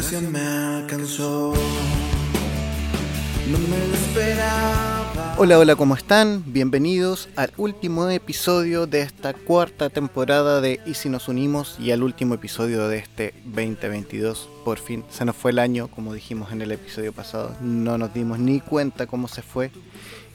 me 0.00 0.40
alcanzó. 0.40 1.52
Hola, 5.36 5.58
hola, 5.58 5.76
¿cómo 5.76 5.94
están? 5.94 6.42
Bienvenidos 6.46 7.28
al 7.36 7.52
último 7.58 8.08
episodio 8.08 8.86
de 8.86 9.02
esta 9.02 9.34
cuarta 9.34 9.90
temporada 9.90 10.62
de 10.62 10.80
Y 10.86 10.94
si 10.94 11.10
nos 11.10 11.28
unimos 11.28 11.76
y 11.78 11.90
al 11.90 12.02
último 12.02 12.34
episodio 12.34 12.88
de 12.88 12.96
este 12.96 13.34
2022. 13.44 14.48
Por 14.64 14.78
fin 14.78 15.04
se 15.10 15.26
nos 15.26 15.36
fue 15.36 15.50
el 15.50 15.58
año, 15.58 15.88
como 15.88 16.14
dijimos 16.14 16.50
en 16.50 16.62
el 16.62 16.72
episodio 16.72 17.12
pasado. 17.12 17.54
No 17.60 17.98
nos 17.98 18.14
dimos 18.14 18.38
ni 18.38 18.60
cuenta 18.60 19.06
cómo 19.06 19.28
se 19.28 19.42
fue 19.42 19.70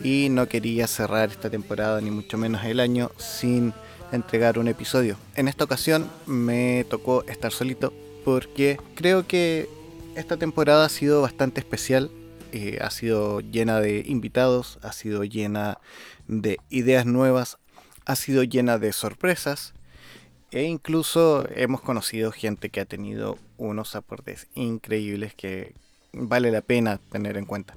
y 0.03 0.27
no 0.29 0.47
quería 0.47 0.85
cerrar 0.85 1.29
esta 1.31 1.49
temporada, 1.49 2.01
ni 2.01 2.11
mucho 2.11 2.37
menos 2.37 2.63
el 2.65 2.79
año, 2.79 3.09
sin 3.17 3.73
entregar 4.11 4.59
un 4.59 4.67
episodio. 4.67 5.17
En 5.35 5.47
esta 5.47 5.63
ocasión 5.63 6.07
me 6.27 6.85
tocó 6.87 7.23
estar 7.23 7.51
solito 7.51 7.91
porque 8.25 8.77
creo 8.95 9.25
que 9.25 9.69
esta 10.15 10.35
temporada 10.35 10.85
ha 10.85 10.89
sido 10.89 11.21
bastante 11.21 11.61
especial 11.61 12.11
eh, 12.57 12.79
ha 12.81 12.89
sido 12.89 13.41
llena 13.41 13.81
de 13.81 14.05
invitados, 14.07 14.79
ha 14.81 14.93
sido 14.93 15.25
llena 15.25 15.79
de 16.29 16.57
ideas 16.69 17.05
nuevas, 17.05 17.57
ha 18.05 18.15
sido 18.15 18.43
llena 18.43 18.77
de 18.77 18.93
sorpresas 18.93 19.73
e 20.51 20.63
incluso 20.63 21.45
hemos 21.53 21.81
conocido 21.81 22.31
gente 22.31 22.69
que 22.69 22.79
ha 22.79 22.85
tenido 22.85 23.37
unos 23.57 23.93
aportes 23.97 24.47
increíbles 24.55 25.33
que 25.35 25.73
vale 26.13 26.49
la 26.49 26.61
pena 26.61 27.01
tener 27.11 27.35
en 27.35 27.45
cuenta. 27.45 27.75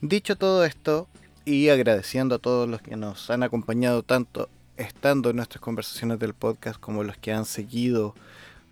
Dicho 0.00 0.36
todo 0.36 0.64
esto 0.64 1.06
y 1.44 1.68
agradeciendo 1.68 2.34
a 2.34 2.40
todos 2.40 2.68
los 2.68 2.82
que 2.82 2.96
nos 2.96 3.30
han 3.30 3.44
acompañado 3.44 4.02
tanto 4.02 4.48
estando 4.76 5.30
en 5.30 5.36
nuestras 5.36 5.60
conversaciones 5.60 6.18
del 6.18 6.34
podcast 6.34 6.80
como 6.80 7.04
los 7.04 7.16
que 7.16 7.32
han 7.32 7.44
seguido 7.44 8.16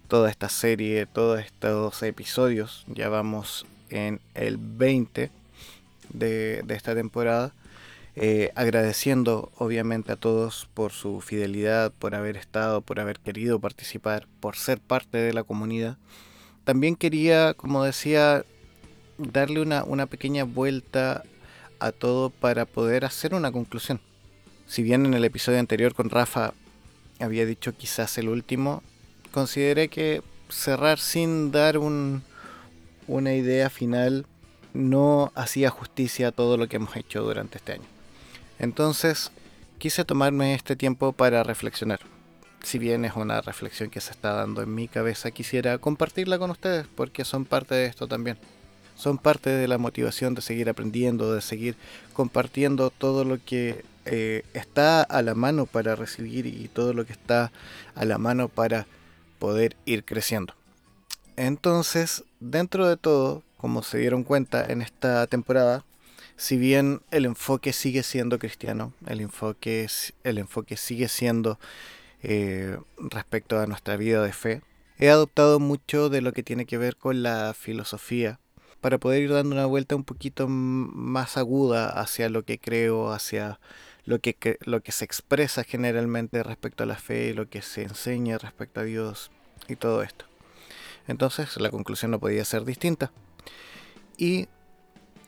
toda 0.08 0.30
esta 0.30 0.48
serie, 0.48 1.06
todos 1.06 1.40
estos 1.40 2.02
episodios, 2.02 2.84
ya 2.88 3.08
vamos 3.08 3.66
en 3.90 4.20
el 4.34 4.56
20 4.58 5.30
de, 6.12 6.64
esta 6.68 6.94
temporada. 6.94 7.52
Eh, 8.14 8.52
agradeciendo 8.56 9.50
obviamente 9.56 10.12
a 10.12 10.16
todos 10.16 10.68
por 10.74 10.92
su 10.92 11.22
fidelidad, 11.22 11.92
por 11.98 12.14
haber 12.14 12.36
estado, 12.36 12.82
por 12.82 13.00
haber 13.00 13.18
querido 13.18 13.58
participar, 13.58 14.26
por 14.40 14.56
ser 14.56 14.80
parte 14.80 15.18
de 15.18 15.32
la 15.32 15.44
comunidad. 15.44 15.96
También 16.64 16.94
quería, 16.94 17.54
como 17.54 17.84
decía, 17.84 18.44
darle 19.16 19.62
una, 19.62 19.82
una 19.84 20.06
pequeña 20.06 20.44
vuelta 20.44 21.22
a 21.80 21.90
todo 21.90 22.30
para 22.30 22.66
poder 22.66 23.04
hacer 23.04 23.34
una 23.34 23.50
conclusión. 23.50 24.00
Si 24.66 24.82
bien 24.82 25.06
en 25.06 25.14
el 25.14 25.24
episodio 25.24 25.58
anterior 25.58 25.94
con 25.94 26.10
Rafa 26.10 26.54
había 27.18 27.46
dicho 27.46 27.74
quizás 27.76 28.18
el 28.18 28.28
último, 28.28 28.82
consideré 29.32 29.88
que 29.88 30.22
cerrar 30.48 30.98
sin 30.98 31.50
dar 31.50 31.78
un, 31.78 32.22
una 33.08 33.34
idea 33.34 33.70
final 33.70 34.26
no 34.74 35.32
hacía 35.34 35.70
justicia 35.70 36.28
a 36.28 36.32
todo 36.32 36.56
lo 36.56 36.68
que 36.68 36.76
hemos 36.76 36.96
hecho 36.96 37.22
durante 37.22 37.58
este 37.58 37.72
año. 37.72 37.84
Entonces, 38.58 39.32
quise 39.78 40.04
tomarme 40.04 40.54
este 40.54 40.76
tiempo 40.76 41.12
para 41.12 41.42
reflexionar. 41.42 42.00
Si 42.62 42.78
bien 42.78 43.04
es 43.04 43.16
una 43.16 43.40
reflexión 43.40 43.90
que 43.90 44.00
se 44.00 44.12
está 44.12 44.34
dando 44.34 44.62
en 44.62 44.72
mi 44.72 44.86
cabeza, 44.86 45.32
quisiera 45.32 45.78
compartirla 45.78 46.38
con 46.38 46.50
ustedes 46.50 46.86
porque 46.94 47.24
son 47.24 47.44
parte 47.44 47.74
de 47.74 47.86
esto 47.86 48.06
también. 48.06 48.38
Son 48.94 49.18
parte 49.18 49.50
de 49.50 49.66
la 49.66 49.78
motivación 49.78 50.34
de 50.34 50.42
seguir 50.42 50.68
aprendiendo, 50.68 51.34
de 51.34 51.40
seguir 51.40 51.76
compartiendo 52.12 52.90
todo 52.90 53.24
lo 53.24 53.38
que 53.44 53.84
eh, 54.04 54.44
está 54.54 55.02
a 55.02 55.22
la 55.22 55.34
mano 55.34 55.66
para 55.66 55.96
recibir 55.96 56.46
y 56.46 56.68
todo 56.68 56.92
lo 56.92 57.04
que 57.04 57.12
está 57.12 57.50
a 57.94 58.04
la 58.04 58.18
mano 58.18 58.48
para 58.48 58.86
poder 59.42 59.76
ir 59.86 60.04
creciendo. 60.04 60.54
Entonces, 61.34 62.22
dentro 62.38 62.86
de 62.86 62.96
todo, 62.96 63.42
como 63.56 63.82
se 63.82 63.98
dieron 63.98 64.22
cuenta 64.22 64.64
en 64.64 64.82
esta 64.82 65.26
temporada, 65.26 65.84
si 66.36 66.56
bien 66.56 67.00
el 67.10 67.24
enfoque 67.24 67.72
sigue 67.72 68.04
siendo 68.04 68.38
cristiano, 68.38 68.92
el 69.04 69.20
enfoque, 69.20 69.88
el 70.22 70.38
enfoque 70.38 70.76
sigue 70.76 71.08
siendo 71.08 71.58
eh, 72.22 72.78
respecto 72.98 73.58
a 73.58 73.66
nuestra 73.66 73.96
vida 73.96 74.22
de 74.22 74.32
fe, 74.32 74.62
he 75.00 75.10
adoptado 75.10 75.58
mucho 75.58 76.08
de 76.08 76.20
lo 76.20 76.32
que 76.32 76.44
tiene 76.44 76.64
que 76.64 76.78
ver 76.78 76.94
con 76.94 77.24
la 77.24 77.52
filosofía 77.52 78.38
para 78.80 78.98
poder 78.98 79.22
ir 79.22 79.32
dando 79.32 79.56
una 79.56 79.66
vuelta 79.66 79.96
un 79.96 80.04
poquito 80.04 80.46
más 80.46 81.36
aguda 81.36 81.88
hacia 81.88 82.28
lo 82.28 82.44
que 82.44 82.60
creo, 82.60 83.10
hacia 83.10 83.58
lo 84.04 84.20
que, 84.20 84.58
lo 84.64 84.82
que 84.82 84.92
se 84.92 85.04
expresa 85.04 85.64
generalmente 85.64 86.42
respecto 86.42 86.82
a 86.82 86.86
la 86.86 86.96
fe, 86.96 87.34
lo 87.34 87.48
que 87.48 87.62
se 87.62 87.82
enseña 87.82 88.38
respecto 88.38 88.80
a 88.80 88.84
Dios 88.84 89.30
y 89.68 89.76
todo 89.76 90.02
esto. 90.02 90.24
Entonces 91.08 91.60
la 91.60 91.70
conclusión 91.70 92.10
no 92.10 92.20
podía 92.20 92.44
ser 92.44 92.64
distinta. 92.64 93.10
Y 94.16 94.48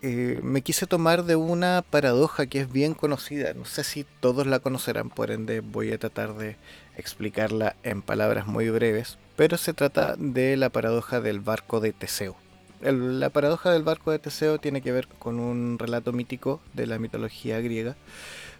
eh, 0.03 0.39
me 0.43 0.61
quise 0.61 0.87
tomar 0.87 1.25
de 1.25 1.35
una 1.35 1.83
paradoja 1.89 2.47
que 2.47 2.61
es 2.61 2.71
bien 2.71 2.95
conocida. 2.95 3.55
No 3.55 3.65
sé 3.65 3.85
si 3.85 4.05
todos 4.21 4.47
la 4.47 4.59
conocerán, 4.59 5.09
por 5.09 5.31
ende 5.31 5.61
voy 5.61 5.93
a 5.93 5.99
tratar 5.99 6.35
de 6.35 6.56
explicarla 6.97 7.75
en 7.83 8.03
palabras 8.03 8.47
muy 8.47 8.69
breves. 8.69 9.17
Pero 9.37 9.56
se 9.56 9.73
trata 9.73 10.15
de 10.19 10.56
la 10.56 10.69
paradoja 10.69 11.21
del 11.21 11.41
barco 11.41 11.81
de 11.81 11.93
Teseo. 11.93 12.37
la 12.83 13.31
paradoja 13.31 13.71
del 13.73 13.83
barco 13.83 14.11
de 14.11 14.19
Teseo 14.19 14.59
tiene 14.59 14.83
que 14.83 14.93
ver 14.93 15.09
con 15.09 15.41
un 15.41 15.79
relato 15.79 16.12
mítico 16.12 16.61
de 16.75 16.87
la 16.87 16.99
mitología 16.99 17.61
griega, 17.61 17.97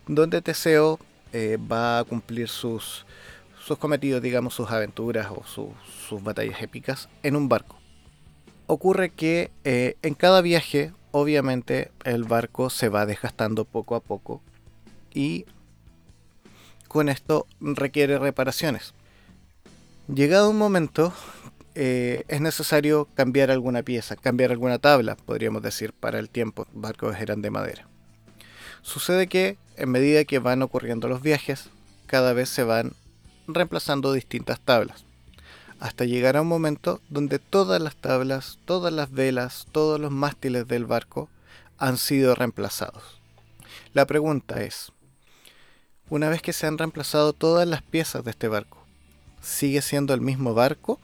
donde 0.07 0.43
Teseo 0.43 0.99
eh, 1.33 1.59
va 1.59 2.01
a 2.01 2.05
cumplir 2.05 2.49
sus, 2.49 3.07
sus 3.65 3.79
cometidos, 3.79 4.23
digamos, 4.23 4.55
sus 4.55 4.71
aventuras 4.71 5.29
o 5.31 5.43
sus 6.09 6.23
batallas 6.23 6.61
épicas 6.63 7.09
en 7.23 7.37
un 7.37 7.49
barco. 7.49 7.77
Ocurre 8.67 9.11
que 9.11 9.51
eh, 9.65 9.97
en 10.03 10.15
cada 10.15 10.41
viaje, 10.41 10.93
obviamente, 11.11 11.91
el 12.05 12.25
barco 12.25 12.71
se 12.71 12.89
va 12.89 13.07
desgastando 13.07 13.65
poco 13.65 13.95
a 13.95 14.01
poco 14.01 14.41
y 15.13 15.45
con 16.89 17.09
esto 17.09 17.47
requiere 17.61 18.19
reparaciones. 18.19 18.95
Llegado 20.13 20.51
un 20.51 20.59
momento, 20.59 21.13
eh, 21.75 22.25
es 22.29 22.41
necesario 22.41 23.09
cambiar 23.15 23.51
alguna 23.51 23.83
pieza, 23.83 24.17
cambiar 24.17 24.53
alguna 24.53 24.79
tabla, 24.79 25.17
podríamos 25.17 25.63
decir, 25.63 25.93
para 25.93 26.19
el 26.19 26.31
tiempo. 26.31 26.67
Barcos 26.73 27.17
eran 27.19 27.43
de 27.43 27.51
madera. 27.51 27.89
Sucede 28.83 29.27
que, 29.27 29.57
en 29.77 29.91
medida 29.91 30.25
que 30.25 30.39
van 30.39 30.63
ocurriendo 30.63 31.09
los 31.09 31.23
viajes, 31.23 31.71
cada 32.07 32.33
vez 32.33 32.49
se 32.49 32.65
van 32.65 32.93
reemplazando 33.47 34.13
distintas 34.13 34.61
tablas, 34.61 35.05
hasta 35.81 36.05
llegar 36.05 36.37
a 36.37 36.43
un 36.43 36.49
momento 36.49 37.01
donde 37.09 37.39
todas 37.39 37.81
las 37.81 37.97
tablas, 37.97 38.59
todas 38.65 38.93
las 38.93 39.11
velas, 39.11 39.67
todos 39.73 40.01
los 40.01 40.11
mástiles 40.11 40.67
del 40.67 40.87
barco 40.87 41.29
han 41.79 41.99
sido 41.99 42.35
reemplazados. 42.35 43.21
La 43.93 44.07
pregunta 44.07 44.63
es, 44.63 44.93
una 46.09 46.29
vez 46.29 46.43
que 46.43 46.53
se 46.53 46.67
han 46.67 46.79
reemplazado 46.79 47.33
todas 47.33 47.67
las 47.67 47.83
piezas 47.83 48.25
de 48.25 48.31
este 48.31 48.49
barco, 48.49 48.85
¿sigue 49.41 49.83
siendo 49.83 50.15
el 50.15 50.21
mismo 50.21 50.55
barco 50.55 51.01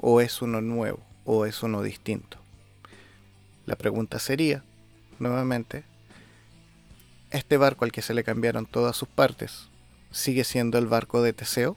o 0.00 0.20
es 0.20 0.42
uno 0.42 0.60
nuevo 0.60 1.00
o 1.24 1.46
es 1.46 1.62
uno 1.62 1.82
distinto? 1.82 2.38
La 3.66 3.76
pregunta 3.76 4.18
sería, 4.18 4.64
nuevamente, 5.18 5.84
¿este 7.30 7.56
barco 7.56 7.84
al 7.84 7.92
que 7.92 8.02
se 8.02 8.14
le 8.14 8.24
cambiaron 8.24 8.66
todas 8.66 8.96
sus 8.96 9.08
partes 9.08 9.68
sigue 10.10 10.44
siendo 10.44 10.78
el 10.78 10.86
barco 10.86 11.22
de 11.22 11.32
Teseo. 11.32 11.76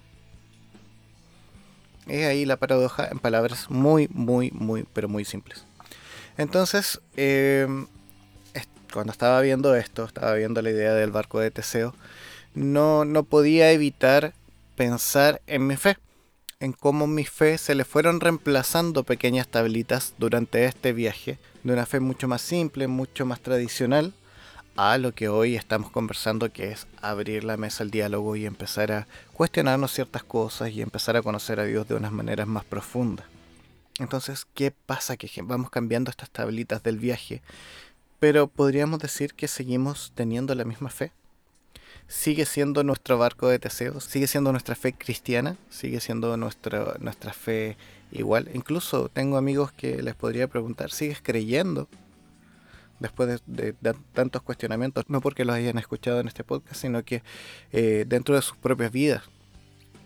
Es 2.08 2.26
ahí 2.26 2.46
la 2.46 2.58
paradoja 2.58 3.08
en 3.10 3.20
palabras 3.20 3.70
muy, 3.70 4.08
muy, 4.12 4.52
muy, 4.52 4.86
pero 4.94 5.08
muy 5.08 5.26
simples. 5.26 5.66
Entonces, 6.38 7.00
em, 7.16 7.88
cuando 8.92 9.12
estaba 9.12 9.40
viendo 9.42 9.76
esto, 9.76 10.06
estaba 10.06 10.34
viendo 10.34 10.62
la 10.62 10.72
idea 10.72 10.94
del 10.94 11.12
barco 11.12 11.40
de 11.40 11.52
Teseo, 11.52 11.96
no, 12.54 13.06
no 13.06 13.24
podía 13.24 13.72
evitar 13.72 14.34
pensar 14.76 15.42
en 15.48 15.68
mi 15.68 15.78
fe, 15.78 15.98
en 16.60 16.74
cómo 16.74 17.08
mi 17.08 17.24
fe 17.24 17.58
se 17.58 17.76
le 17.76 17.86
fueron 17.86 18.20
reemplazando 18.20 19.04
pequeñas 19.04 19.48
tablitas 19.48 20.14
durante 20.18 20.66
este 20.66 20.92
viaje, 20.92 21.38
de 21.64 21.74
una 21.74 21.86
fe 21.86 22.00
mucho 22.00 22.28
más 22.28 22.42
simple, 22.42 22.88
mucho 22.88 23.26
más 23.26 23.40
tradicional, 23.40 24.14
a 24.84 24.98
lo 24.98 25.14
que 25.14 25.30
hoy 25.30 25.56
estamos 25.56 25.92
conversando, 25.92 26.52
que 26.52 26.72
es 26.72 26.88
abrir 27.04 27.44
la 27.44 27.56
mesa 27.56 27.84
al 27.84 27.92
diálogo 27.92 28.36
y 28.36 28.48
empezar 28.48 28.92
a 28.92 29.08
cuestionarnos 29.32 29.92
ciertas 29.94 30.24
cosas 30.24 30.72
y 30.72 30.82
empezar 30.82 31.16
a 31.16 31.22
conocer 31.22 31.60
a 31.60 31.66
Dios 31.66 31.88
de 31.88 31.94
unas 31.94 32.12
maneras 32.12 32.48
más 32.48 32.66
profundas. 32.66 33.28
Entonces, 34.00 34.48
¿qué 34.56 34.72
pasa? 34.72 35.18
Que 35.18 35.30
vamos 35.44 35.70
cambiando 35.70 36.10
estas 36.10 36.32
tablitas 36.32 36.82
del 36.82 36.98
viaje, 36.98 37.44
pero 38.20 38.48
podríamos 38.48 38.98
decir 38.98 39.36
que 39.36 39.48
seguimos 39.48 40.14
teniendo 40.16 40.56
la 40.56 40.66
misma 40.66 40.90
fe. 40.90 41.12
Sigue 42.08 42.48
siendo 42.48 42.84
nuestro 42.84 43.20
barco 43.20 43.50
de 43.50 43.60
Teseo, 43.60 44.00
sigue 44.00 44.26
siendo 44.26 44.52
nuestra 44.52 44.74
fe 44.74 44.94
cristiana, 44.94 45.58
sigue 45.70 46.00
siendo 46.00 46.36
nuestra, 46.38 46.96
nuestra 47.00 47.34
fe 47.34 47.78
igual. 48.12 48.50
Incluso 48.56 49.10
tengo 49.10 49.38
amigos 49.38 49.72
que 49.72 50.02
les 50.02 50.16
podría 50.16 50.48
preguntar, 50.48 50.90
¿sigues 50.90 51.20
creyendo 51.22 51.88
después 53.02 53.42
de, 53.48 53.74
tantos 54.14 54.42
cuestionamientos, 54.44 55.06
no 55.10 55.22
porque 55.22 55.44
los 55.44 55.56
hayan 55.56 55.78
escuchado 55.80 56.20
en 56.20 56.28
este 56.28 56.44
podcast, 56.44 56.80
sino 56.80 57.04
que 57.04 57.24
eh, 57.72 58.06
dentro 58.08 58.36
de 58.36 58.42
sus 58.42 58.56
propias 58.58 58.92
vidas. 58.92 59.24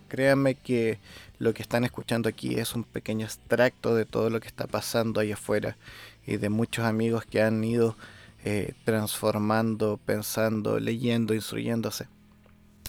Créanme 0.08 0.56
que 0.56 1.00
lo 1.40 1.54
que 1.54 1.62
están 1.62 1.84
escuchando 1.84 2.30
aquí 2.30 2.56
es 2.56 2.74
un 2.74 2.84
pequeño 2.84 3.26
extracto 3.26 3.96
de 3.96 4.06
todo 4.06 4.30
lo 4.30 4.40
que 4.40 4.48
está 4.48 4.66
pasando 4.66 5.20
ahí 5.20 5.32
afuera 5.32 5.78
y 6.26 6.38
de 6.38 6.50
muchos 6.50 6.86
amigos 6.86 7.26
que 7.26 7.42
han 7.42 7.62
ido 7.64 7.98
eh, 8.46 8.74
transformando, 8.86 10.00
pensando, 10.06 10.80
leyendo, 10.80 11.34
instruyéndose. 11.34 12.08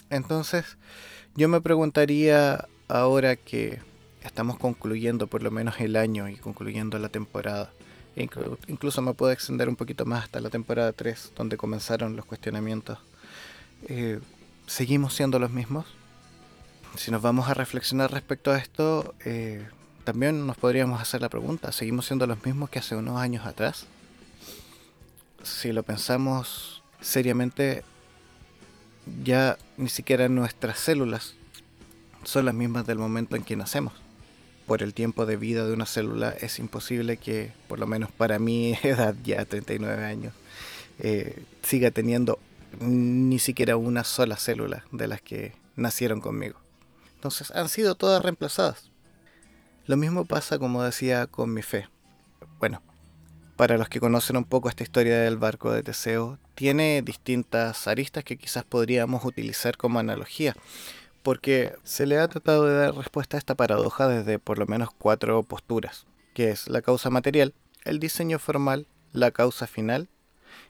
Entonces, 0.09 0.77
yo 1.35 1.49
me 1.49 1.59
preguntaría 1.59 2.67
ahora 2.87 3.35
que 3.35 3.79
estamos 4.23 4.57
concluyendo 4.57 5.27
por 5.27 5.43
lo 5.43 5.51
menos 5.51 5.81
el 5.81 5.97
año 5.97 6.29
y 6.29 6.37
concluyendo 6.37 6.97
la 6.97 7.09
temporada. 7.09 7.71
Incluso 8.17 9.01
me 9.01 9.13
puedo 9.13 9.31
extender 9.31 9.69
un 9.69 9.75
poquito 9.75 10.05
más 10.05 10.23
hasta 10.23 10.39
la 10.39 10.49
temporada 10.49 10.91
3, 10.91 11.33
donde 11.35 11.57
comenzaron 11.57 12.15
los 12.15 12.25
cuestionamientos. 12.25 12.97
Eh, 13.87 14.19
¿Seguimos 14.65 15.13
siendo 15.13 15.39
los 15.39 15.51
mismos? 15.51 15.85
Si 16.95 17.11
nos 17.11 17.21
vamos 17.21 17.47
a 17.47 17.53
reflexionar 17.53 18.11
respecto 18.11 18.51
a 18.51 18.57
esto, 18.57 19.13
eh, 19.23 19.67
también 20.03 20.47
nos 20.47 20.57
podríamos 20.57 21.01
hacer 21.01 21.21
la 21.21 21.29
pregunta, 21.29 21.71
¿seguimos 21.71 22.05
siendo 22.05 22.25
los 22.27 22.43
mismos 22.43 22.69
que 22.69 22.79
hace 22.79 22.95
unos 22.95 23.19
años 23.19 23.45
atrás? 23.45 23.85
Si 25.43 25.71
lo 25.71 25.83
pensamos 25.83 26.81
seriamente, 27.01 27.83
ya 29.23 29.57
ni 29.77 29.89
siquiera 29.89 30.27
nuestras 30.27 30.79
células 30.79 31.35
son 32.23 32.45
las 32.45 32.55
mismas 32.55 32.87
del 32.87 32.97
momento 32.97 33.35
en 33.35 33.43
que 33.43 33.55
nacemos. 33.55 33.93
Por 34.67 34.83
el 34.83 34.93
tiempo 34.93 35.25
de 35.25 35.37
vida 35.37 35.65
de 35.65 35.73
una 35.73 35.85
célula 35.85 36.29
es 36.29 36.59
imposible 36.59 37.17
que, 37.17 37.53
por 37.67 37.79
lo 37.79 37.87
menos 37.87 38.11
para 38.11 38.37
mi 38.37 38.73
edad, 38.83 39.15
ya 39.23 39.45
39 39.45 40.05
años, 40.05 40.33
eh, 40.99 41.41
siga 41.63 41.89
teniendo 41.89 42.37
ni 42.79 43.39
siquiera 43.39 43.77
una 43.77 44.03
sola 44.03 44.35
célula 44.35 44.85
de 44.91 45.07
las 45.07 45.21
que 45.21 45.53
nacieron 45.75 46.21
conmigo. 46.21 46.59
Entonces 47.15 47.51
han 47.51 47.69
sido 47.69 47.95
todas 47.95 48.21
reemplazadas. 48.21 48.91
Lo 49.85 49.95
mismo 49.95 50.25
pasa, 50.25 50.59
como 50.59 50.83
decía, 50.83 51.27
con 51.27 51.53
mi 51.53 51.61
fe. 51.61 51.87
Bueno, 52.59 52.81
para 53.55 53.77
los 53.77 53.89
que 53.89 53.99
conocen 53.99 54.37
un 54.37 54.43
poco 54.43 54.69
esta 54.69 54.83
historia 54.83 55.17
del 55.19 55.37
barco 55.37 55.71
de 55.71 55.81
Teseo, 55.81 56.37
tiene 56.55 57.01
distintas 57.01 57.87
aristas 57.87 58.23
que 58.23 58.37
quizás 58.37 58.63
podríamos 58.63 59.23
utilizar 59.23 59.77
como 59.77 59.99
analogía, 59.99 60.55
porque 61.27 61.75
se 61.83 62.05
le 62.05 62.19
ha 62.19 62.27
tratado 62.29 62.63
de 62.63 62.77
dar 62.77 62.95
respuesta 62.95 63.35
a 63.35 63.37
esta 63.37 63.53
paradoja 63.53 64.07
desde 64.07 64.39
por 64.39 64.57
lo 64.57 64.65
menos 64.65 64.91
cuatro 64.97 65.43
posturas, 65.43 66.05
que 66.33 66.51
es 66.51 66.69
la 66.69 66.81
causa 66.81 67.09
material, 67.09 67.53
el 67.83 67.99
diseño 67.99 68.39
formal, 68.39 68.87
la 69.11 69.31
causa 69.31 69.67
final 69.67 70.07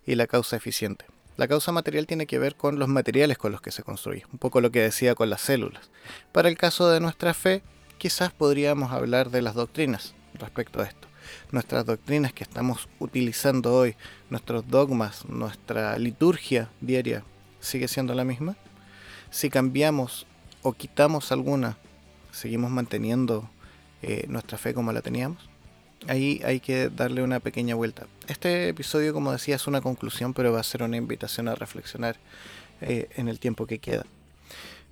y 0.04 0.16
la 0.16 0.26
causa 0.26 0.56
eficiente. 0.56 1.06
La 1.36 1.48
causa 1.48 1.72
material 1.72 2.08
tiene 2.08 2.26
que 2.26 2.40
ver 2.40 2.56
con 2.56 2.80
los 2.80 2.88
materiales 2.88 3.38
con 3.38 3.52
los 3.52 3.62
que 3.62 3.70
se 3.70 3.84
construye, 3.84 4.26
un 4.34 4.40
poco 4.40 4.60
lo 4.60 4.72
que 4.72 4.82
decía 4.82 5.14
con 5.14 5.30
las 5.30 5.42
células. 5.42 5.92
Para 6.32 6.50
el 6.50 6.58
caso 6.58 6.90
de 6.90 7.02
nuestra 7.02 7.36
fe, 7.36 7.62
quizás 8.00 8.32
podríamos 8.32 8.92
hablar 8.92 9.30
de 9.30 9.44
las 9.44 9.54
doctrinas 9.54 10.16
respecto 10.40 10.82
a 10.82 10.86
esto. 10.86 11.08
Nuestras 11.52 11.86
doctrinas 11.86 12.34
que 12.34 12.44
estamos 12.44 12.90
utilizando 12.98 13.76
hoy, 13.76 13.96
nuestros 14.32 14.68
dogmas, 14.68 15.24
nuestra 15.30 16.00
liturgia 16.00 16.72
diaria, 16.82 17.24
¿sigue 17.60 17.88
siendo 17.88 18.16
la 18.16 18.24
misma? 18.24 18.56
Si 19.30 19.52
cambiamos 19.52 20.26
o 20.68 20.74
quitamos 20.74 21.32
alguna, 21.32 21.78
¿seguimos 22.34 22.70
manteniendo 22.72 23.50
eh, 24.02 24.26
nuestra 24.28 24.58
fe 24.58 24.74
como 24.74 24.92
la 24.92 25.02
teníamos? 25.02 25.50
ahí 26.08 26.42
hay 26.44 26.60
que 26.60 26.90
darle 26.90 27.24
una 27.24 27.40
pequeña 27.40 27.74
vuelta. 27.74 28.06
Este 28.28 28.68
episodio, 28.68 29.14
como 29.14 29.32
decía, 29.32 29.56
es 29.56 29.66
una 29.66 29.82
conclusión, 29.82 30.34
pero 30.34 30.52
va 30.52 30.60
a 30.60 30.64
ser 30.64 30.84
una 30.84 30.98
invitación 30.98 31.48
a 31.48 31.56
reflexionar 31.56 32.18
eh, 32.82 33.08
en 33.16 33.30
el 33.30 33.40
tiempo 33.40 33.66
que 33.66 33.80
queda. 33.80 34.06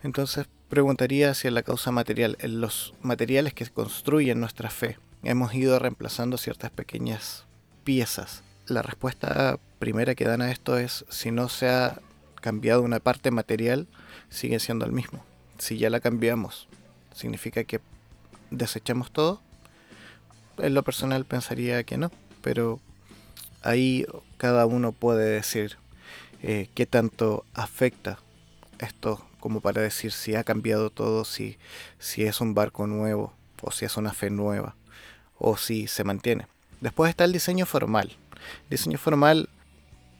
Entonces, 0.02 0.48
preguntaría 0.70 1.34
en 1.44 1.54
la 1.54 1.64
causa 1.64 1.92
material, 1.92 2.38
en 2.40 2.62
los 2.62 2.94
materiales 3.02 3.54
que 3.54 3.68
construyen 3.68 4.40
nuestra 4.40 4.70
fe, 4.70 4.98
hemos 5.24 5.54
ido 5.54 5.78
reemplazando 5.78 6.38
ciertas 6.38 6.72
pequeñas 6.72 7.46
piezas. 7.84 8.44
La 8.68 8.82
respuesta 8.82 9.60
primera 9.80 10.16
que 10.16 10.26
dan 10.26 10.42
a 10.42 10.52
esto 10.52 10.78
es 10.78 11.06
si 11.10 11.32
no 11.32 11.50
se 11.50 11.68
ha 11.68 12.00
cambiado 12.42 12.82
una 12.82 13.00
parte 13.00 13.30
material, 13.30 13.88
sigue 14.30 14.60
siendo 14.60 14.86
el 14.86 14.94
mismo. 14.94 15.24
Si 15.58 15.78
ya 15.78 15.90
la 15.90 16.00
cambiamos, 16.00 16.68
significa 17.14 17.64
que 17.64 17.80
desechamos 18.52 19.12
todo 19.12 19.42
en 20.58 20.74
lo 20.74 20.84
personal 20.84 21.26
pensaría 21.26 21.84
que 21.84 21.98
no, 21.98 22.12
pero 22.42 22.80
ahí 23.62 24.06
cada 24.38 24.66
uno 24.66 24.92
puede 24.92 25.30
decir 25.30 25.78
eh, 26.42 26.70
qué 26.74 26.86
tanto 26.86 27.46
afecta 27.54 28.20
esto 28.80 29.26
como 29.40 29.62
para 29.62 29.82
decir 29.82 30.12
si 30.12 30.36
ha 30.36 30.44
cambiado 30.44 30.90
todo, 30.90 31.26
si, 31.26 31.58
si 32.00 32.24
es 32.24 32.42
un 32.42 32.54
barco 32.54 32.88
nuevo 32.88 33.34
o 33.62 33.72
si 33.72 33.86
es 33.86 33.98
una 33.98 34.14
fe 34.14 34.30
nueva 34.30 34.76
o 35.38 35.58
si 35.58 35.88
se 35.88 36.04
mantiene. 36.04 36.48
Después 36.82 37.10
está 37.10 37.26
el 37.26 37.32
diseño 37.32 37.66
formal. 37.66 38.14
Diseño 38.70 38.98
formal 38.98 39.50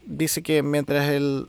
dice 0.04 0.42
que 0.42 0.62
mientras 0.62 1.08
el 1.08 1.48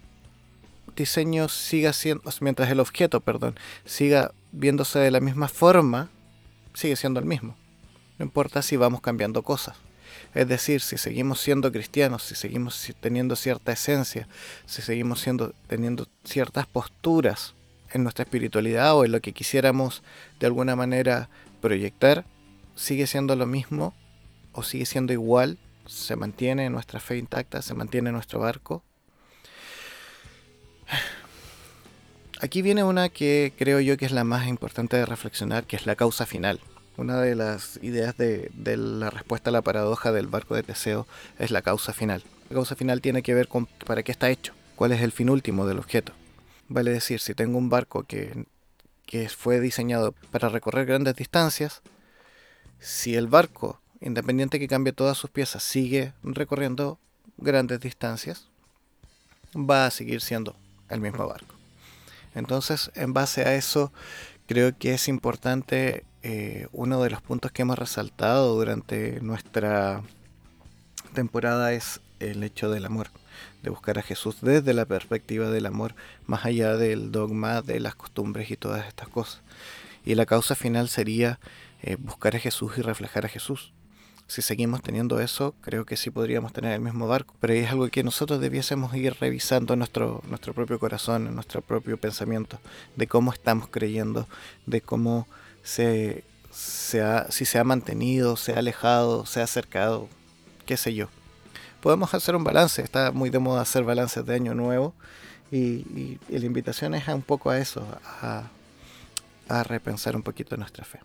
diseño 0.98 1.48
siga 1.48 1.94
siendo, 1.94 2.30
mientras 2.42 2.70
el 2.70 2.82
objeto, 2.82 3.22
perdón, 3.22 3.56
siga 3.86 4.32
viéndose 4.52 5.00
de 5.00 5.12
la 5.12 5.22
misma 5.22 5.48
forma, 5.48 6.10
sigue 6.74 6.98
siendo 6.98 7.20
el 7.20 7.26
mismo. 7.26 7.56
No 8.18 8.26
importa 8.26 8.62
si 8.62 8.76
vamos 8.76 9.00
cambiando 9.02 9.44
cosas. 9.44 9.78
Es 10.34 10.48
decir, 10.48 10.82
si 10.82 10.98
seguimos 10.98 11.40
siendo 11.40 11.72
cristianos, 11.72 12.24
si 12.24 12.36
seguimos 12.36 12.94
teniendo 13.00 13.36
cierta 13.36 13.72
esencia, 13.72 14.28
si 14.66 14.82
seguimos 14.82 15.22
siendo, 15.22 15.54
teniendo 15.68 16.08
ciertas 16.24 16.68
posturas 16.68 17.54
en 17.92 18.04
nuestra 18.04 18.24
espiritualidad 18.24 18.96
o 18.96 19.06
en 19.06 19.12
lo 19.12 19.22
que 19.22 19.34
quisiéramos 19.34 20.04
de 20.40 20.48
alguna 20.48 20.76
manera 20.76 21.30
proyectar, 21.62 22.26
sigue 22.76 23.08
siendo 23.08 23.36
lo 23.36 23.46
mismo 23.46 23.94
o 24.52 24.64
sigue 24.64 24.86
siendo 24.86 25.14
igual, 25.14 25.58
se 25.86 26.16
mantiene 26.16 26.70
nuestra 26.70 27.00
fe 27.00 27.18
intacta, 27.18 27.62
se 27.62 27.74
mantiene 27.74 28.12
nuestro 28.12 28.40
barco. 28.40 28.84
Aquí 32.40 32.62
viene 32.62 32.84
una 32.84 33.10
que 33.10 33.52
creo 33.58 33.80
yo 33.80 33.98
que 33.98 34.06
es 34.06 34.12
la 34.12 34.24
más 34.24 34.48
importante 34.48 34.96
de 34.96 35.08
reflexionar, 35.08 35.66
que 35.66 35.76
es 35.76 35.88
la 35.88 35.96
causa 35.96 36.28
final. 36.28 36.60
Una 36.96 37.20
de 37.20 37.36
las 37.36 37.80
ideas 37.82 38.16
de, 38.16 38.52
la 38.56 39.10
respuesta 39.10 39.50
a 39.50 39.54
la 39.54 39.64
paradoja 39.64 40.12
del 40.12 40.28
barco 40.28 40.54
de 40.54 40.62
Teseo 40.62 41.08
es 41.40 41.50
la 41.50 41.64
causa 41.64 41.94
final. 41.94 42.24
La 42.50 42.56
causa 42.56 42.76
final 42.76 43.02
tiene 43.02 43.24
que 43.24 43.34
ver 43.34 43.48
con 43.48 43.66
para 43.66 44.04
qué 44.04 44.12
está 44.12 44.30
hecho, 44.30 44.54
cuál 44.76 44.92
es 44.92 45.02
el 45.02 45.12
fin 45.12 45.32
último 45.32 45.66
del 45.66 45.80
objeto. 45.80 46.14
Vale 46.68 46.92
decir, 46.92 47.20
si 47.20 47.34
tengo 47.34 47.58
un 47.58 47.70
barco 47.70 48.04
que, 48.04 48.46
que 49.08 49.30
fue 49.30 49.60
diseñado 49.60 50.14
para 50.32 50.50
recorrer 50.50 50.86
grandes 50.86 51.16
distancias, 51.16 51.82
si 52.80 53.16
el 53.16 53.26
barco, 53.28 53.82
independiente 54.00 54.60
que 54.60 54.68
cambie 54.68 54.94
todas 54.94 55.18
sus 55.18 55.32
piezas, 55.32 55.64
sigue 55.64 56.14
recorriendo 56.22 57.00
grandes 57.38 57.80
distancias, 57.80 58.48
va 59.56 59.88
a 59.88 59.92
seguir 59.92 60.22
siendo 60.22 60.56
el 60.90 61.02
mismo 61.02 61.28
barco. 61.28 61.56
Entonces, 62.36 62.92
en 62.96 63.14
base 63.14 63.42
a 63.42 63.56
eso, 63.56 63.92
creo 64.48 64.78
que 64.78 64.94
es 64.94 65.08
importante 65.08 66.06
eh, 66.24 66.68
uno 66.72 67.02
de 67.02 67.10
los 67.10 67.22
puntos 67.22 67.52
que 67.52 67.62
hemos 67.62 67.80
resaltado 67.80 68.56
durante 68.56 69.22
nuestra 69.22 70.04
temporada 71.14 71.74
es 71.74 72.02
el 72.20 72.44
hecho 72.44 72.70
del 72.70 72.86
amor, 72.86 73.08
de 73.64 73.70
buscar 73.70 73.98
a 74.00 74.02
Jesús 74.02 74.38
desde 74.42 74.74
la 74.74 74.86
perspectiva 74.86 75.50
del 75.50 75.66
amor, 75.66 75.96
más 76.26 76.46
allá 76.46 76.76
del 76.76 77.12
dogma, 77.12 77.62
de 77.62 77.80
las 77.80 77.96
costumbres 77.96 78.52
y 78.52 78.58
todas 78.58 78.88
estas 78.88 79.08
cosas. 79.08 79.42
Y 80.06 80.16
la 80.16 80.26
causa 80.26 80.56
final 80.56 80.90
sería 80.90 81.40
eh, 81.82 81.96
buscar 82.00 82.36
a 82.36 82.40
Jesús 82.40 82.74
y 82.78 82.82
reflejar 82.82 83.26
a 83.26 83.30
Jesús. 83.30 83.74
Si 84.28 84.42
seguimos 84.42 84.82
teniendo 84.82 85.22
eso, 85.22 85.56
creo 85.62 85.86
que 85.86 85.96
sí 85.96 86.10
podríamos 86.10 86.52
tener 86.52 86.74
el 86.74 86.82
mismo 86.82 87.08
barco, 87.08 87.34
pero 87.40 87.54
es 87.54 87.72
algo 87.72 87.88
que 87.88 88.04
nosotros 88.04 88.42
debiésemos 88.42 88.94
ir 88.94 89.16
revisando 89.20 89.74
en 89.74 89.80
nuestro, 89.80 90.22
nuestro 90.28 90.54
propio 90.54 90.80
corazón, 90.80 91.28
en 91.28 91.36
nuestro 91.36 91.62
propio 91.62 91.98
pensamiento, 91.98 92.60
de 92.98 93.08
cómo 93.08 93.32
estamos 93.32 93.70
creyendo, 93.70 94.28
de 94.66 94.82
cómo 94.82 95.28
se, 95.64 96.24
ha, 97.02 97.32
si 97.32 97.46
se 97.46 97.58
ha 97.58 97.64
mantenido, 97.64 98.36
se 98.36 98.54
ha 98.54 98.60
alejado, 98.60 99.26
se 99.26 99.40
ha 99.40 99.46
acercado, 99.46 100.10
qué 100.66 100.76
sé 100.76 100.94
yo. 100.94 101.08
Podemos 101.82 102.14
hacer 102.14 102.36
un 102.36 102.44
balance, 102.44 102.82
está 102.82 103.12
muy 103.12 103.30
de 103.30 103.40
moda 103.40 103.62
hacer 103.62 103.84
balances 103.84 104.26
de 104.26 104.36
año 104.36 104.54
nuevo 104.54 104.94
y, 105.52 106.20
la 106.30 106.46
invitación 106.46 106.96
es 106.96 107.08
un 107.08 107.22
poco 107.22 107.50
a 107.50 107.60
eso, 107.60 107.88
a, 108.22 108.44
a 109.50 109.64
repensar 109.64 110.16
un 110.16 110.24
poquito 110.24 110.58
nuestra 110.58 110.86
fe. 110.86 111.00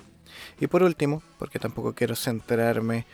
Y 0.61 0.67
por 0.67 0.83
último, 0.83 1.23
porque 1.39 1.59
tampoco 1.59 1.95
quiero 1.95 2.17
centrarme 2.17 3.07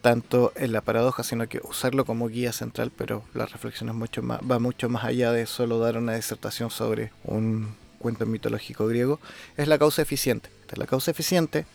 tanto 0.00 0.52
en 0.54 0.72
la 0.72 0.82
paradoja, 0.82 1.24
sino 1.24 1.48
que 1.48 1.60
usarlo 1.64 2.04
como 2.04 2.28
guía 2.28 2.52
central, 2.52 2.92
pero 2.96 3.24
la 3.34 3.46
reflexión 3.46 3.88
es 3.88 3.94
mucho 3.94 4.22
más, 4.22 4.40
va 4.48 4.58
mucho 4.58 4.88
más 4.88 5.04
allá 5.04 5.32
de 5.32 5.46
solo 5.46 5.78
dar 5.78 5.98
una 5.98 6.14
disertación 6.14 6.70
sobre 6.70 7.10
un 7.24 7.74
cuento 7.98 8.26
mitológico 8.26 8.86
griego, 8.86 9.18
es 9.56 9.66
la 9.66 9.78
causa 9.78 10.02
eficiente. 10.02 10.50
La 10.76 10.86
causa 10.86 11.10
eficiente 11.10 11.66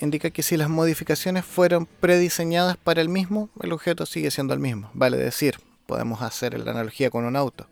indica 0.00 0.30
que 0.30 0.42
si 0.42 0.56
las 0.56 0.68
modificaciones 0.68 1.44
fueron 1.44 1.86
prediseñadas 1.86 2.76
para 2.76 3.00
el 3.00 3.08
mismo, 3.08 3.50
el 3.60 3.72
objeto 3.72 4.06
sigue 4.06 4.30
siendo 4.30 4.54
el 4.54 4.60
mismo. 4.60 4.90
Vale 4.94 5.16
decir, 5.16 5.56
podemos 5.86 6.22
hacer 6.22 6.58
la 6.58 6.70
analogía 6.70 7.10
con 7.10 7.24
un 7.24 7.36
auto. 7.36 7.66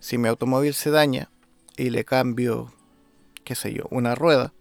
Si 0.00 0.16
mi 0.16 0.28
automóvil 0.28 0.74
se 0.74 0.90
daña 0.90 1.28
y 1.76 1.90
le 1.90 2.04
cambio, 2.04 2.72
qué 3.44 3.54
sé 3.54 3.72
yo, 3.72 3.84
una 3.90 4.14
rueda, 4.14 4.52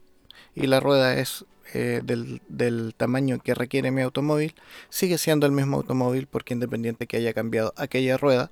y 0.56 0.68
la 0.68 0.80
rueda 0.80 1.16
es 1.18 1.46
eh, 1.74 2.02
del, 2.04 2.42
del, 2.48 2.94
tamaño 2.96 3.40
que 3.40 3.54
requiere 3.54 3.92
mi 3.92 4.02
automóvil, 4.02 4.56
sigue 4.90 5.18
siendo 5.18 5.46
el 5.46 5.52
mismo 5.52 5.78
automóvil 5.78 6.28
porque 6.28 6.54
independiente 6.54 7.08
que 7.08 7.18
haya 7.18 7.34
cambiado 7.34 7.74
aquella 7.76 8.18
rueda, 8.18 8.52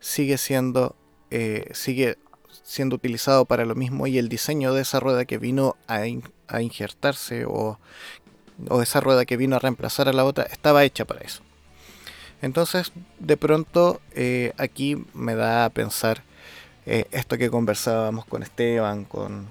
sigue 0.00 0.38
siendo, 0.38 0.96
eh, 1.30 1.70
sigue 1.72 2.18
siendo 2.62 2.96
utilizado 2.96 3.44
para 3.44 3.64
lo 3.64 3.74
mismo 3.74 4.06
y 4.06 4.18
el 4.18 4.28
diseño 4.28 4.74
de 4.74 4.82
esa 4.82 5.00
rueda 5.00 5.24
que 5.24 5.38
vino 5.38 5.76
a, 5.86 6.02
a 6.48 6.62
injertarse 6.62 7.44
o, 7.46 7.78
o 8.68 8.82
esa 8.82 9.00
rueda 9.00 9.24
que 9.24 9.36
vino 9.36 9.56
a 9.56 9.60
reemplazar 9.60 10.08
a 10.08 10.12
la 10.12 10.24
otra 10.24 10.44
estaba 10.44 10.84
hecha 10.84 11.04
para 11.04 11.20
eso. 11.20 11.42
Entonces, 12.42 12.92
de 13.18 13.36
pronto, 13.36 14.00
eh, 14.12 14.52
aquí 14.58 15.04
me 15.14 15.34
da 15.34 15.64
a 15.64 15.70
pensar 15.70 16.22
eh, 16.86 17.06
esto 17.10 17.36
que 17.36 17.50
conversábamos 17.50 18.24
con 18.24 18.42
Esteban, 18.42 19.04
con, 19.04 19.48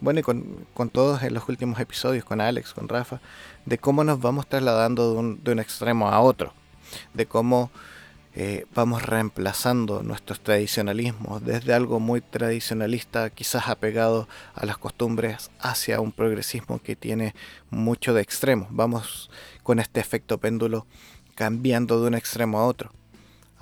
bueno, 0.00 0.20
y 0.20 0.22
con, 0.22 0.66
con, 0.74 0.90
todos 0.90 1.22
en 1.22 1.34
los 1.34 1.48
últimos 1.48 1.78
episodios, 1.80 2.24
con 2.24 2.40
Alex, 2.40 2.74
con 2.74 2.88
Rafa, 2.88 3.20
de 3.64 3.78
cómo 3.78 4.04
nos 4.04 4.20
vamos 4.20 4.46
trasladando 4.46 5.12
de 5.12 5.18
un, 5.18 5.44
de 5.44 5.52
un 5.52 5.60
extremo 5.60 6.08
a 6.08 6.20
otro, 6.20 6.52
de 7.14 7.26
cómo 7.26 7.70
eh, 8.36 8.66
vamos 8.74 9.04
reemplazando 9.04 10.02
nuestros 10.02 10.40
tradicionalismos 10.40 11.44
desde 11.44 11.72
algo 11.72 12.00
muy 12.00 12.20
tradicionalista, 12.20 13.30
quizás 13.30 13.68
apegado 13.68 14.28
a 14.56 14.66
las 14.66 14.76
costumbres, 14.76 15.52
hacia 15.60 16.00
un 16.00 16.10
progresismo 16.10 16.82
que 16.82 16.96
tiene 16.96 17.32
mucho 17.70 18.12
de 18.12 18.22
extremo. 18.22 18.66
Vamos 18.70 19.30
con 19.62 19.78
este 19.78 20.00
efecto 20.00 20.38
péndulo 20.38 20.84
cambiando 21.36 22.00
de 22.00 22.08
un 22.08 22.14
extremo 22.14 22.58
a 22.58 22.66
otro. 22.66 22.90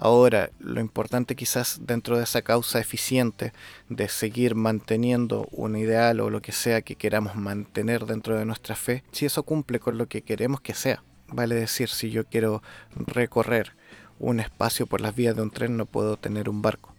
Ahora, 0.04 0.50
lo 0.58 0.80
importante 0.80 1.36
quizás 1.36 1.82
dentro 1.82 2.18
de 2.18 2.24
esa 2.24 2.42
causa 2.42 2.80
eficiente 2.80 3.52
de 3.88 4.08
seguir 4.08 4.56
manteniendo 4.56 5.46
un 5.52 5.76
ideal 5.76 6.18
o 6.18 6.28
lo 6.28 6.42
que 6.42 6.50
sea 6.50 6.82
que 6.82 6.96
queramos 6.96 7.36
mantener 7.36 8.04
dentro 8.04 8.36
de 8.36 8.44
nuestra 8.44 8.74
fe, 8.74 9.04
si 9.12 9.26
eso 9.26 9.44
cumple 9.44 9.78
con 9.78 9.98
lo 9.98 10.08
que 10.08 10.22
queremos 10.22 10.60
que 10.60 10.74
sea. 10.74 11.04
Vale 11.28 11.54
decir, 11.54 11.88
si 11.88 12.10
yo 12.10 12.24
quiero 12.26 12.64
recorrer 12.96 13.76
un 14.18 14.40
espacio 14.40 14.88
por 14.88 15.00
las 15.00 15.14
vías 15.14 15.36
de 15.36 15.42
un 15.42 15.52
tren 15.52 15.76
no 15.76 15.86
puedo 15.86 16.16
tener 16.16 16.48
un 16.48 16.62
barco. 16.62 16.92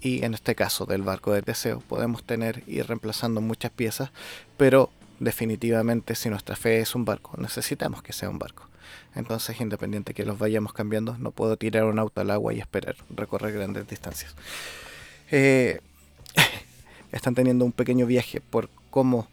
Y 0.00 0.24
en 0.24 0.32
este 0.34 0.54
caso 0.54 0.86
del 0.86 1.02
barco 1.02 1.32
de 1.32 1.42
Teseo 1.42 1.80
podemos 1.80 2.22
tener 2.22 2.62
ir 2.68 2.86
reemplazando 2.86 3.40
muchas 3.40 3.72
piezas, 3.72 4.12
pero 4.56 4.90
definitivamente 5.18 6.14
si 6.14 6.30
nuestra 6.30 6.54
fe 6.54 6.78
es 6.78 6.94
un 6.94 7.04
barco, 7.04 7.36
necesitamos 7.38 8.04
que 8.04 8.12
sea 8.12 8.30
un 8.30 8.38
barco. 8.38 8.69
Entonces, 9.14 9.60
independiente 9.60 10.14
que 10.14 10.24
los 10.24 10.38
vayamos 10.38 10.72
cambiando, 10.72 11.18
no 11.18 11.32
puedo 11.32 11.56
tirar 11.56 11.84
un 11.84 11.98
auto 11.98 12.20
al 12.20 12.30
agua 12.30 12.54
y 12.54 12.60
esperar 12.60 12.96
recorrer 13.10 13.52
grandes 13.52 13.88
distancias. 13.88 14.34
Eh, 15.30 15.80
están 17.12 17.34
teniendo 17.34 17.64
un 17.64 17.72
pequeño 17.72 18.06
viaje 18.06 18.40
por 18.40 18.70
cómo 18.90 19.28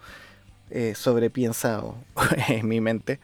eh, 0.69 0.93
sobrepiensado 0.95 1.95
en 2.49 2.67
mi 2.67 2.81
mente 2.81 3.19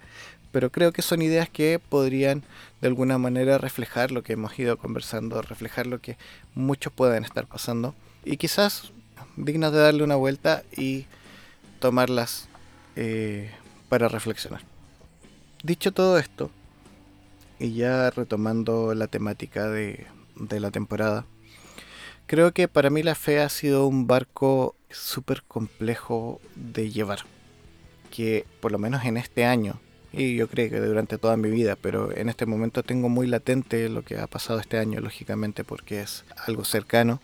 pero 0.53 0.71
creo 0.71 0.93
que 0.93 1.01
son 1.01 1.23
ideas 1.23 1.49
que 1.49 1.79
podrían 1.89 2.43
de 2.79 2.87
alguna 2.87 3.17
manera 3.17 3.57
reflejar 3.57 4.11
lo 4.11 4.21
que 4.21 4.33
hemos 4.33 4.57
ido 4.57 4.77
conversando, 4.77 5.41
reflejar 5.41 5.87
lo 5.87 5.99
que 5.99 6.15
muchos 6.53 6.93
pueden 6.93 7.25
estar 7.25 7.47
pasando 7.47 7.95
y 8.23 8.37
quizás 8.37 8.93
dignas 9.35 9.71
de 9.71 9.79
darle 9.79 10.03
una 10.03 10.15
vuelta 10.15 10.63
y 10.77 11.07
tomarlas 11.79 12.47
eh, 12.95 13.51
para 13.89 14.07
reflexionar. 14.07 14.61
Dicho 15.63 15.93
todo 15.93 16.17
esto, 16.17 16.51
y 17.57 17.73
ya 17.73 18.09
retomando 18.09 18.93
la 18.93 19.07
temática 19.07 19.69
de, 19.69 20.07
la 20.49 20.71
temporada, 20.71 21.25
creo 22.27 22.51
que 22.53 22.67
para 22.67 22.89
mí 22.89 23.01
la 23.01 23.15
fe 23.15 23.39
ha 23.39 23.47
sido 23.47 23.87
un 23.87 24.05
barco 24.05 24.75
súper 24.89 25.41
complejo 25.43 26.41
de 26.55 26.91
llevar, 26.91 27.19
que 28.11 28.45
por 28.59 28.73
lo 28.73 28.77
menos 28.77 29.05
en 29.05 29.15
este 29.15 29.45
año 29.45 29.79
y 30.11 30.35
yo 30.35 30.49
creo 30.49 30.69
que 30.69 30.81
durante 30.81 31.17
toda 31.17 31.37
mi 31.37 31.49
vida, 31.49 31.75
pero 31.75 32.15
en 32.15 32.27
este 32.27 32.45
momento 32.45 32.83
tengo 32.83 33.07
muy 33.07 33.25
latente 33.25 33.87
lo 33.87 34.03
que 34.03 34.17
ha 34.17 34.27
pasado 34.27 34.59
este 34.59 34.77
año, 34.77 34.99
lógicamente, 34.99 35.63
porque 35.63 36.01
es 36.01 36.25
algo 36.45 36.65
cercano. 36.65 37.21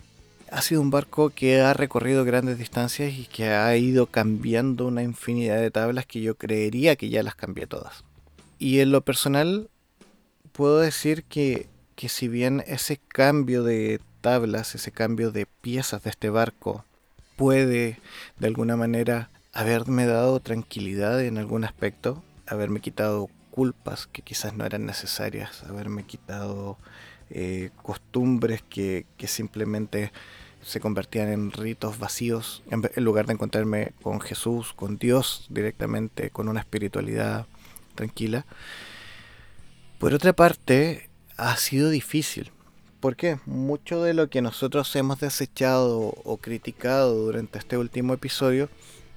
Ha 0.50 0.62
sido 0.64 0.80
un 0.80 0.90
barco 0.90 1.30
que 1.30 1.60
ha 1.60 1.74
recorrido 1.74 2.24
grandes 2.24 2.58
distancias 2.58 3.14
y 3.14 3.26
que 3.26 3.50
ha 3.50 3.76
ido 3.76 4.08
cambiando 4.08 4.88
una 4.88 5.04
infinidad 5.04 5.60
de 5.60 5.70
tablas 5.70 6.08
que 6.08 6.22
yo 6.22 6.36
creería 6.36 6.96
que 6.96 7.10
ya 7.10 7.22
las 7.22 7.36
cambié 7.36 7.68
todas. 7.68 8.06
Y 8.60 8.82
en 8.82 8.92
lo 8.92 9.02
personal, 9.02 9.70
puedo 10.52 10.80
decir 10.80 11.24
que, 11.24 11.68
que 11.96 12.10
si 12.10 12.28
bien 12.28 12.64
ese 12.68 12.98
cambio 12.98 13.64
de 13.64 14.00
tablas, 14.22 14.76
ese 14.76 14.92
cambio 14.92 15.32
de 15.32 15.46
piezas 15.46 16.04
de 16.04 16.10
este 16.10 16.30
barco 16.30 16.86
puede 17.38 18.00
de 18.38 18.48
alguna 18.48 18.76
manera 18.76 19.30
haberme 19.54 20.06
dado 20.06 20.40
tranquilidad 20.42 21.24
en 21.24 21.38
algún 21.38 21.64
aspecto, 21.64 22.22
haberme 22.48 22.82
quitado 22.82 23.30
culpas 23.50 24.08
que 24.08 24.22
quizás 24.22 24.54
no 24.54 24.66
eran 24.66 24.86
necesarias, 24.86 25.64
haberme 25.64 26.04
quitado 26.04 26.78
eh, 27.30 27.70
costumbres 27.82 28.64
que, 28.70 29.06
simplemente 29.26 30.12
se 30.62 30.80
convertían 30.80 31.30
en 31.30 31.52
ritos 31.52 32.00
vacíos 32.00 32.64
en, 32.70 32.82
lugar 33.04 33.28
de 33.28 33.34
encontrarme 33.34 33.94
con 34.02 34.20
Jesús, 34.20 34.74
con 34.74 34.98
Dios 34.98 35.46
directamente, 35.50 36.32
con 36.32 36.50
una 36.50 36.60
espiritualidad 36.60 37.48
tranquila. 38.00 38.46
Por 40.00 40.14
otra 40.14 40.32
parte, 40.32 41.10
ha 41.36 41.56
sido 41.58 41.90
difícil. 41.90 42.52
porque 43.02 43.40
Mucho 43.46 44.04
de 44.04 44.14
lo 44.14 44.30
que 44.30 44.42
nosotros 44.42 44.96
hemos 44.96 45.20
desechado 45.20 46.14
o 46.24 46.38
criticado 46.38 47.14
durante 47.14 47.60
este 47.60 47.78
último 47.78 48.14
episodio 48.14 48.70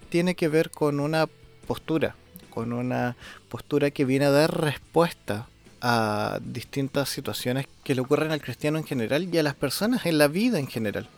tiene 0.09 0.35
que 0.35 0.49
ver 0.49 0.71
con 0.71 0.99
una 0.99 1.29
postura, 1.67 2.17
con 2.51 2.73
una 2.73 3.17
postura 3.49 3.91
que 3.93 4.05
viene 4.05 4.27
a 4.27 4.31
dar 4.31 4.61
respuesta 4.61 5.47
a 5.81 6.39
distintas 6.43 7.09
situaciones 7.09 7.67
que 7.85 7.95
le 7.95 8.03
ocurren 8.03 8.33
al 8.33 8.41
cristiano 8.41 8.79
en 8.79 8.85
general 8.85 9.29
y 9.33 9.39
a 9.39 9.43
las 9.43 9.55
personas 9.55 10.07
en 10.07 10.19
la 10.19 10.29
vida 10.29 10.59
en 10.59 10.67
general. 10.67 11.09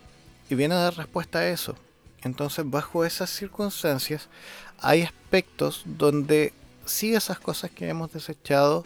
Y 0.50 0.54
viene 0.54 0.74
a 0.74 0.84
dar 0.84 0.96
respuesta 0.96 1.40
a 1.40 1.48
eso. 1.48 1.76
Entonces, 2.22 2.64
bajo 2.68 3.04
esas 3.04 3.30
circunstancias, 3.30 4.28
hay 4.78 5.02
aspectos 5.02 5.82
donde 5.84 6.52
sí 6.86 7.14
esas 7.14 7.38
cosas 7.38 7.70
que 7.70 7.88
hemos 7.88 8.12
desechado 8.12 8.84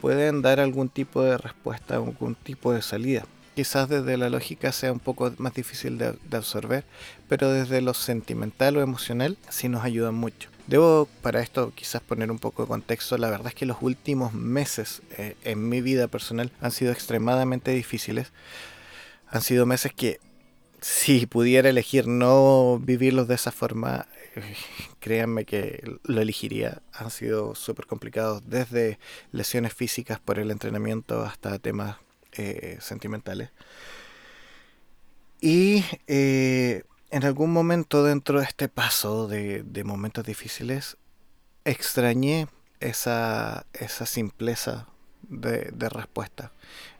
pueden 0.00 0.42
dar 0.42 0.60
algún 0.60 0.88
tipo 0.88 1.22
de 1.22 1.38
respuesta, 1.38 1.96
algún 1.96 2.34
tipo 2.34 2.72
de 2.72 2.82
salida. 2.82 3.24
Quizás 3.54 3.88
desde 3.88 4.16
la 4.16 4.30
lógica 4.30 4.72
sea 4.72 4.92
un 4.92 5.00
poco 5.00 5.32
más 5.38 5.52
difícil 5.54 5.98
de, 5.98 6.16
absorber, 6.32 6.84
pero 7.28 7.50
desde 7.50 7.80
lo 7.82 7.94
sentimental 7.94 8.76
o 8.76 8.80
emocional 8.80 9.36
sí 9.48 9.68
nos 9.68 9.84
ayudan 9.84 10.14
mucho. 10.14 10.48
Debo 10.66 11.08
para 11.20 11.42
esto 11.42 11.72
quizás 11.74 12.00
poner 12.00 12.30
un 12.30 12.38
poco 12.38 12.62
de 12.62 12.68
contexto. 12.68 13.18
La 13.18 13.28
verdad 13.28 13.48
es 13.48 13.54
que 13.54 13.66
los 13.66 13.78
últimos 13.80 14.32
meses 14.32 15.02
eh, 15.18 15.36
en 15.42 15.68
mi 15.68 15.80
vida 15.80 16.06
personal 16.06 16.52
han 16.60 16.70
sido 16.70 16.92
extremadamente 16.92 17.72
difíciles. 17.72 18.32
Han 19.28 19.42
sido 19.42 19.66
meses 19.66 19.92
que 19.92 20.20
si 20.80 21.26
pudiera 21.26 21.68
elegir 21.68 22.06
no 22.06 22.78
vivirlos 22.78 23.28
de 23.28 23.34
esa 23.34 23.52
forma, 23.52 24.06
créanme 25.00 25.44
que 25.44 25.82
lo 26.04 26.20
elegiría. 26.20 26.82
Han 26.92 27.10
sido 27.10 27.54
súper 27.54 27.86
complicados, 27.86 28.42
desde 28.46 28.98
lesiones 29.32 29.74
físicas 29.74 30.20
por 30.20 30.38
el 30.38 30.50
entrenamiento 30.50 31.22
hasta 31.22 31.58
temas 31.58 31.96
eh, 32.32 32.78
sentimentales. 32.80 33.50
Y 35.40 35.84
en 36.06 37.24
algún 37.24 37.50
momento 37.52 38.04
dentro 38.04 38.40
de 38.40 38.44
este 38.44 38.68
paso 38.68 39.26
de, 39.26 39.82
momentos 39.84 40.24
difíciles, 40.24 40.96
extrañé 41.64 42.46
esa, 42.80 43.66
esa 43.72 44.04
simpleza 44.06 44.86
de, 45.30 45.88
respuesta. 45.88 46.52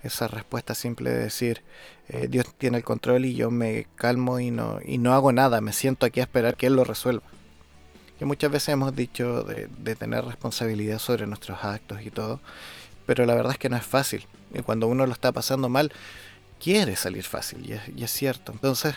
Esa 0.02 0.28
respuesta 0.28 0.74
simple 0.74 1.10
de 1.10 1.18
decir, 1.18 1.62
eh, 2.08 2.28
Dios 2.28 2.46
tiene 2.56 2.78
el 2.78 2.84
control 2.84 3.24
y 3.24 3.34
yo 3.34 3.50
me 3.50 3.86
calmo 3.96 4.40
y 4.40 4.50
no, 4.50 4.78
y 4.84 4.98
no 4.98 5.12
hago 5.12 5.32
nada, 5.32 5.60
me 5.60 5.72
siento 5.72 6.06
aquí 6.06 6.20
a 6.20 6.24
esperar 6.24 6.56
que 6.56 6.66
Él 6.66 6.74
lo 6.74 6.84
resuelva. 6.84 7.26
Que 8.18 8.24
muchas 8.24 8.50
veces 8.50 8.70
hemos 8.70 8.94
dicho 8.94 9.42
de, 9.42 9.96
tener 9.96 10.24
responsabilidad 10.24 10.98
sobre 10.98 11.26
nuestros 11.26 11.64
actos 11.64 12.02
y 12.02 12.10
todo, 12.10 12.40
pero 13.06 13.26
la 13.26 13.34
verdad 13.34 13.52
es 13.52 13.58
que 13.58 13.68
no 13.68 13.76
es 13.76 13.84
fácil. 13.84 14.26
Y 14.54 14.62
cuando 14.62 14.86
uno 14.86 15.06
lo 15.06 15.12
está 15.12 15.32
pasando 15.32 15.68
mal, 15.68 15.92
quiere 16.62 16.96
salir 16.96 17.24
fácil, 17.24 17.78
y 17.94 18.02
es, 18.02 18.10
cierto. 18.10 18.52
Entonces, 18.52 18.96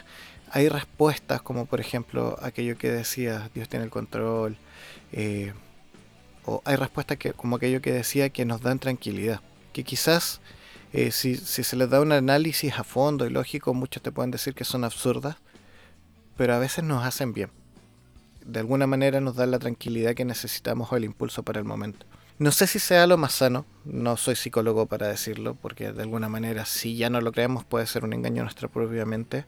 hay 0.52 0.70
respuestas 0.70 1.42
como 1.42 1.66
por 1.66 1.80
ejemplo 1.80 2.38
aquello 2.42 2.78
que 2.78 2.92
decía 2.92 3.50
Dios 3.56 3.68
tiene 3.70 3.86
el 3.86 3.92
control 3.92 4.56
eh, 5.12 5.54
o 6.46 6.62
hay 6.66 6.76
respuestas 6.76 7.18
que 7.18 7.34
como 7.34 7.56
aquello 7.56 7.82
que 7.82 7.92
decía 7.92 8.30
que 8.30 8.46
nos 8.46 8.62
dan 8.62 8.80
tranquilidad. 8.80 9.42
Que 9.72 9.84
quizás 9.84 10.42
eh, 10.92 11.12
si, 11.12 11.36
si, 11.36 11.64
se 11.64 11.76
les 11.76 11.90
da 11.90 12.02
un 12.02 12.12
análisis 12.12 12.74
a 12.78 12.84
fondo 12.84 13.26
y 13.26 13.30
lógico 13.30 13.74
muchos 13.74 14.04
te 14.04 14.12
pueden 14.12 14.32
decir 14.32 14.54
que 14.54 14.64
son 14.64 14.84
absurdas 14.84 15.38
pero 16.38 16.56
a 16.56 16.60
veces 16.60 16.84
nos 16.84 17.04
hacen 17.04 17.34
bien. 17.34 17.50
De 18.46 18.60
alguna 18.60 18.88
manera 18.88 19.22
nos 19.22 19.36
dan 19.36 19.52
la 19.52 19.60
tranquilidad 19.60 20.16
que 20.16 20.26
necesitamos 20.26 20.92
o 20.92 20.98
el 20.98 21.06
impulso 21.06 21.44
para 21.44 21.60
el 21.60 21.66
momento. 21.66 22.06
No 22.40 22.52
sé 22.52 22.68
si 22.68 22.80
sea 22.80 23.08
lo 23.08 23.18
más 23.18 23.34
sano, 23.34 23.66
no 23.86 24.18
soy 24.18 24.36
psicólogo 24.36 24.88
para 24.88 25.08
decirlo, 25.08 25.56
porque 25.62 25.94
de 25.94 26.02
alguna 26.02 26.30
manera 26.30 26.66
si 26.66 26.98
ya 26.98 27.10
no 27.10 27.22
lo 27.22 27.32
creemos 27.32 27.64
puede 27.64 27.86
ser 27.86 28.04
un 28.04 28.14
engaño 28.14 28.42
a 28.42 28.46
nuestra 28.46 28.68
propia 28.68 29.06
mente, 29.06 29.46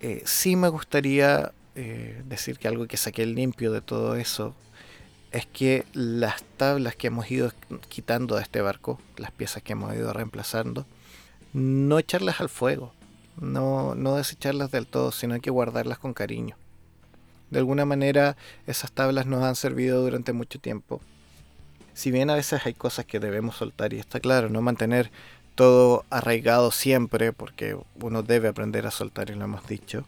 eh, 0.00 0.22
sí 0.24 0.56
me 0.56 0.68
gustaría 0.68 1.52
eh, 1.76 2.22
decir 2.26 2.58
que 2.58 2.68
algo 2.68 2.86
que 2.86 2.96
saqué 2.96 3.24
limpio 3.24 3.72
de 3.72 3.80
todo 3.80 4.16
eso 4.16 4.54
es 5.30 5.46
que 5.46 5.84
las 5.92 6.42
tablas 6.56 6.96
que 6.96 7.08
hemos 7.08 7.30
ido 7.30 7.52
quitando 7.88 8.36
de 8.36 8.42
este 8.42 8.60
barco, 8.60 8.98
las 9.16 9.30
piezas 9.30 9.62
que 9.62 9.72
hemos 9.72 9.94
ido 9.94 10.12
reemplazando, 10.12 10.86
no 11.52 11.98
echarlas 11.98 12.40
al 12.40 12.48
fuego, 12.48 12.92
no, 13.40 13.94
no 13.94 14.16
desecharlas 14.16 14.70
del 14.70 14.86
todo, 14.86 15.12
sino 15.12 15.38
que 15.40 15.50
guardarlas 15.50 15.98
con 15.98 16.14
cariño. 16.14 16.56
De 17.50 17.58
alguna 17.58 17.84
manera 17.84 18.36
esas 18.66 18.92
tablas 18.92 19.26
nos 19.26 19.42
han 19.42 19.56
servido 19.56 20.02
durante 20.02 20.32
mucho 20.32 20.58
tiempo. 20.58 21.00
Si 21.94 22.10
bien 22.10 22.30
a 22.30 22.34
veces 22.34 22.64
hay 22.64 22.74
cosas 22.74 23.06
que 23.06 23.20
debemos 23.20 23.56
soltar 23.56 23.92
y 23.92 23.98
está 23.98 24.20
claro, 24.20 24.48
no 24.48 24.62
mantener 24.62 25.10
todo 25.54 26.04
arraigado 26.10 26.70
siempre, 26.70 27.32
porque 27.32 27.76
uno 28.00 28.22
debe 28.22 28.48
aprender 28.48 28.86
a 28.86 28.92
soltar 28.92 29.30
y 29.30 29.34
lo 29.34 29.44
hemos 29.44 29.66
dicho 29.66 30.04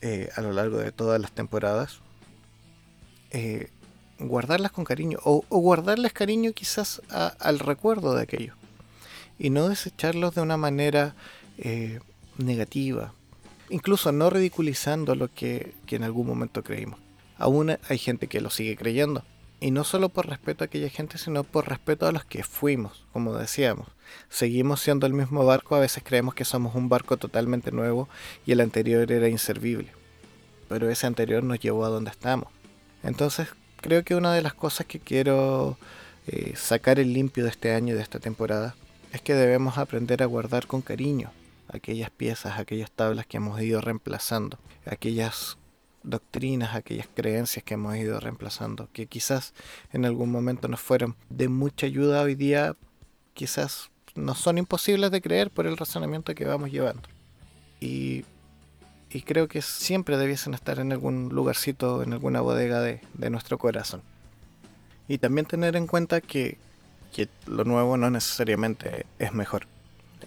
eh, 0.00 0.30
a 0.34 0.40
lo 0.40 0.52
largo 0.52 0.78
de 0.78 0.92
todas 0.92 1.20
las 1.20 1.32
temporadas. 1.32 2.00
Eh, 3.30 3.68
guardarlas 4.28 4.72
con 4.72 4.84
cariño 4.84 5.18
o, 5.24 5.42
guardarles 5.48 6.12
cariño 6.12 6.52
quizás 6.52 7.02
al 7.08 7.58
recuerdo 7.58 8.14
de 8.14 8.22
aquello 8.22 8.54
y 9.38 9.50
no 9.50 9.68
desecharlos 9.68 10.34
de 10.34 10.42
una 10.42 10.58
manera 10.58 11.14
eh, 11.58 12.00
negativa, 12.36 13.14
incluso 13.70 14.12
no 14.12 14.28
ridiculizando 14.28 15.14
lo 15.14 15.32
que, 15.32 15.74
en 15.88 16.04
algún 16.04 16.26
momento 16.26 16.62
creímos. 16.62 17.00
Aún 17.38 17.76
hay 17.88 17.98
gente 17.98 18.26
que 18.26 18.42
lo 18.42 18.50
sigue 18.50 18.76
creyendo. 18.76 19.24
Y 19.62 19.72
no 19.72 19.84
solo 19.84 20.08
por 20.08 20.26
respeto 20.26 20.64
a 20.64 20.66
aquella 20.66 20.88
gente, 20.88 21.18
sino 21.18 21.44
por 21.44 21.68
respeto 21.68 22.06
a 22.06 22.12
los 22.12 22.24
que 22.24 22.42
fuimos, 22.42 23.04
como 23.12 23.34
decíamos. 23.34 23.88
Seguimos 24.30 24.80
siendo 24.80 25.06
el 25.06 25.12
mismo 25.12 25.44
barco, 25.44 25.74
a 25.76 25.80
veces 25.80 26.02
creemos 26.02 26.34
que 26.34 26.46
somos 26.46 26.74
un 26.74 26.88
barco 26.88 27.18
totalmente 27.18 27.70
nuevo 27.70 28.08
y 28.46 28.52
el 28.52 28.60
anterior 28.60 29.10
era 29.12 29.28
inservible. 29.28 29.92
Pero 30.68 30.88
ese 30.88 31.06
anterior 31.06 31.42
nos 31.44 31.60
llevó 31.60 31.84
a 31.84 31.90
donde 31.90 32.10
estamos. 32.10 32.48
Entonces 33.02 33.48
creo 33.80 34.04
que 34.04 34.14
una 34.14 34.32
de 34.34 34.42
las 34.42 34.54
cosas 34.54 34.86
que 34.86 35.00
quiero 35.00 35.76
eh, 36.26 36.54
sacar 36.56 36.98
el 36.98 37.12
limpio 37.12 37.44
de 37.44 37.50
este 37.50 37.72
año 37.72 37.94
y 37.94 37.96
de 37.96 38.02
esta 38.02 38.20
temporada 38.20 38.74
es 39.12 39.20
que 39.20 39.34
debemos 39.34 39.78
aprender 39.78 40.22
a 40.22 40.26
guardar 40.26 40.66
con 40.66 40.82
cariño 40.82 41.30
aquellas 41.68 42.10
piezas, 42.10 42.58
aquellas 42.58 42.90
tablas 42.90 43.26
que 43.26 43.38
hemos 43.38 43.60
ido 43.60 43.80
reemplazando, 43.80 44.58
aquellas 44.86 45.56
doctrinas, 46.02 46.74
aquellas 46.74 47.08
creencias 47.14 47.64
que 47.64 47.74
hemos 47.74 47.96
ido 47.96 48.18
reemplazando, 48.20 48.88
que 48.92 49.06
quizás 49.06 49.54
en 49.92 50.04
algún 50.04 50.30
momento 50.30 50.68
nos 50.68 50.80
fueron 50.80 51.16
de 51.28 51.48
mucha 51.48 51.86
ayuda 51.86 52.22
hoy 52.22 52.34
día, 52.34 52.76
quizás 53.34 53.90
no 54.14 54.34
son 54.34 54.58
imposibles 54.58 55.10
de 55.10 55.20
creer 55.20 55.50
por 55.50 55.66
el 55.66 55.76
razonamiento 55.76 56.34
que 56.34 56.44
vamos 56.44 56.70
llevando. 56.70 57.02
Creo 59.22 59.48
que 59.48 59.62
siempre 59.62 60.16
debiesen 60.16 60.54
estar 60.54 60.78
en 60.78 60.92
algún 60.92 61.30
lugarcito, 61.30 62.02
en 62.02 62.12
alguna 62.12 62.40
bodega 62.40 62.80
de, 62.80 63.00
nuestro 63.30 63.58
corazón. 63.58 64.02
Y 65.08 65.18
también 65.18 65.46
tener 65.46 65.76
en 65.76 65.86
cuenta 65.86 66.20
que 66.20 66.58
lo 67.46 67.64
nuevo 67.64 67.96
no 67.96 68.10
necesariamente 68.10 69.04
es 69.18 69.32
mejor. 69.32 69.66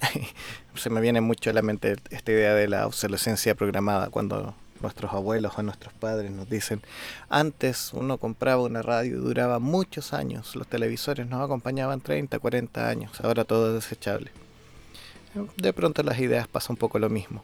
se 0.76 0.90
me 0.90 1.02
viene 1.02 1.22
mucho 1.22 1.50
a 1.50 1.54
la 1.54 1.62
mente 1.62 1.98
esta 2.10 2.32
idea 2.32 2.54
de 2.54 2.68
la 2.68 2.88
obsolescencia 2.88 3.56
programada, 3.56 4.10
cuando 4.10 4.56
nuestros 4.82 5.14
abuelos 5.14 5.54
o 5.58 5.64
nuestros 5.64 5.94
padres 5.94 6.32
nos 6.32 6.50
dicen, 6.50 6.82
antes 7.30 7.92
uno 7.94 8.18
compraba 8.18 8.64
una 8.64 8.82
radio 8.82 9.18
y 9.18 9.20
duraba 9.20 9.60
muchos 9.60 10.14
años, 10.14 10.56
los 10.56 10.68
televisores 10.68 11.28
nos 11.28 11.42
acompañaban 11.42 12.02
30, 12.02 12.38
40 12.38 12.90
años, 12.90 13.22
ahora 13.22 13.46
todo 13.46 13.70
es 13.70 13.84
desechable. 13.84 14.32
De 15.58 15.74
pronto 15.74 16.04
las 16.04 16.20
ideas 16.20 16.48
pasa 16.48 16.72
un 16.74 16.78
poco 16.78 17.00
lo 17.00 17.10
mismo. 17.10 17.44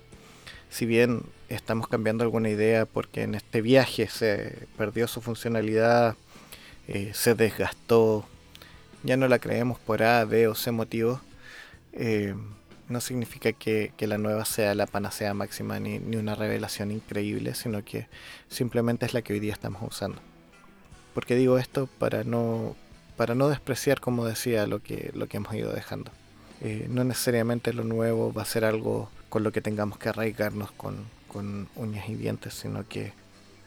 Si 0.70 0.86
bien 0.86 1.24
estamos 1.50 1.88
cambiando 1.88 2.24
alguna 2.24 2.50
idea 2.50 2.86
porque 2.86 3.24
en 3.24 3.36
este 3.36 3.62
viaje 3.62 4.08
se 4.08 4.68
perdió 4.78 5.08
su 5.08 5.22
funcionalidad, 5.22 6.16
eh, 6.88 7.12
se 7.14 7.34
desgastó, 7.36 8.26
ya 9.04 9.18
no 9.18 9.28
la 9.28 9.40
creemos 9.40 9.80
por 9.80 10.04
A, 10.04 10.24
B 10.26 10.48
o 10.48 10.56
C 10.56 10.72
motivos, 10.72 11.22
eh, 11.94 12.36
no 12.88 13.02
significa 13.02 13.52
que, 13.54 13.94
la 14.00 14.18
nueva 14.18 14.46
sea 14.46 14.74
la 14.76 14.88
panacea 14.88 15.34
máxima 15.34 15.80
ni, 15.80 15.98
una 16.16 16.36
revelación 16.36 16.92
increíble, 16.92 17.54
sino 17.56 17.84
que 17.84 18.08
simplemente 18.48 19.06
es 19.06 19.14
la 19.14 19.22
que 19.22 19.34
hoy 19.34 19.40
día 19.40 19.54
estamos 19.54 19.82
usando. 19.84 20.20
Porque 21.14 21.36
digo 21.36 21.58
esto 21.58 21.88
para 22.00 22.24
no, 22.24 22.76
para 23.18 23.36
no 23.36 23.50
despreciar, 23.50 24.00
como 24.00 24.26
decía, 24.26 24.68
lo 24.68 24.82
que, 24.82 25.12
lo 25.14 25.28
que 25.28 25.38
hemos 25.38 25.54
ido 25.54 25.72
dejando. 25.72 26.12
Eh, 26.62 26.88
no 26.90 27.04
necesariamente 27.04 27.74
lo 27.74 27.84
nuevo 27.84 28.34
va 28.34 28.42
a 28.42 28.46
ser 28.46 28.66
algo 28.66 29.10
con 29.30 29.44
lo 29.44 29.52
que 29.52 29.62
tengamos 29.62 29.98
que 29.98 30.10
arraigarnos 30.10 30.72
con, 30.72 31.08
uñas 31.76 32.10
y 32.10 32.16
dientes, 32.16 32.56
sino 32.56 32.88
que 32.88 33.14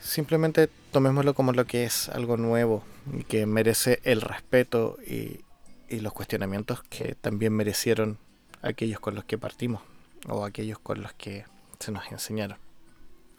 simplemente 0.01 0.68
tomémoslo 0.90 1.33
como 1.35 1.53
lo 1.53 1.64
que 1.64 1.85
es 1.85 2.09
algo 2.09 2.37
nuevo 2.37 2.83
y 3.16 3.22
que 3.22 3.46
merece 3.46 4.01
el 4.03 4.20
respeto 4.20 4.98
y, 5.07 5.40
y 5.88 6.01
los 6.01 6.12
cuestionamientos 6.12 6.83
que 6.83 7.14
también 7.14 7.53
merecieron 7.53 8.18
aquellos 8.62 8.98
con 8.98 9.14
los 9.14 9.25
que 9.25 9.38
partimos 9.38 9.81
o 10.29 10.44
aquellos 10.44 10.79
con 10.79 11.03
los 11.03 11.12
que 11.12 11.44
se 11.79 11.92
nos 11.92 12.11
enseñaron. 12.11 12.59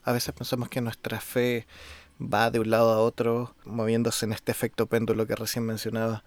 A 0.04 0.12
veces 0.12 0.34
pensamos 0.34 0.70
que 0.70 0.82
nuestra 0.82 1.20
fe 1.20 1.66
va 2.22 2.52
de 2.52 2.60
un 2.60 2.70
lado 2.70 2.92
a 2.92 3.00
otro, 3.00 3.56
moviéndose 3.66 4.26
en 4.26 4.34
este 4.34 4.52
efecto 4.52 4.88
péndulo 4.88 5.28
que 5.28 5.36
recién 5.36 5.66
mencionaba, 5.66 6.24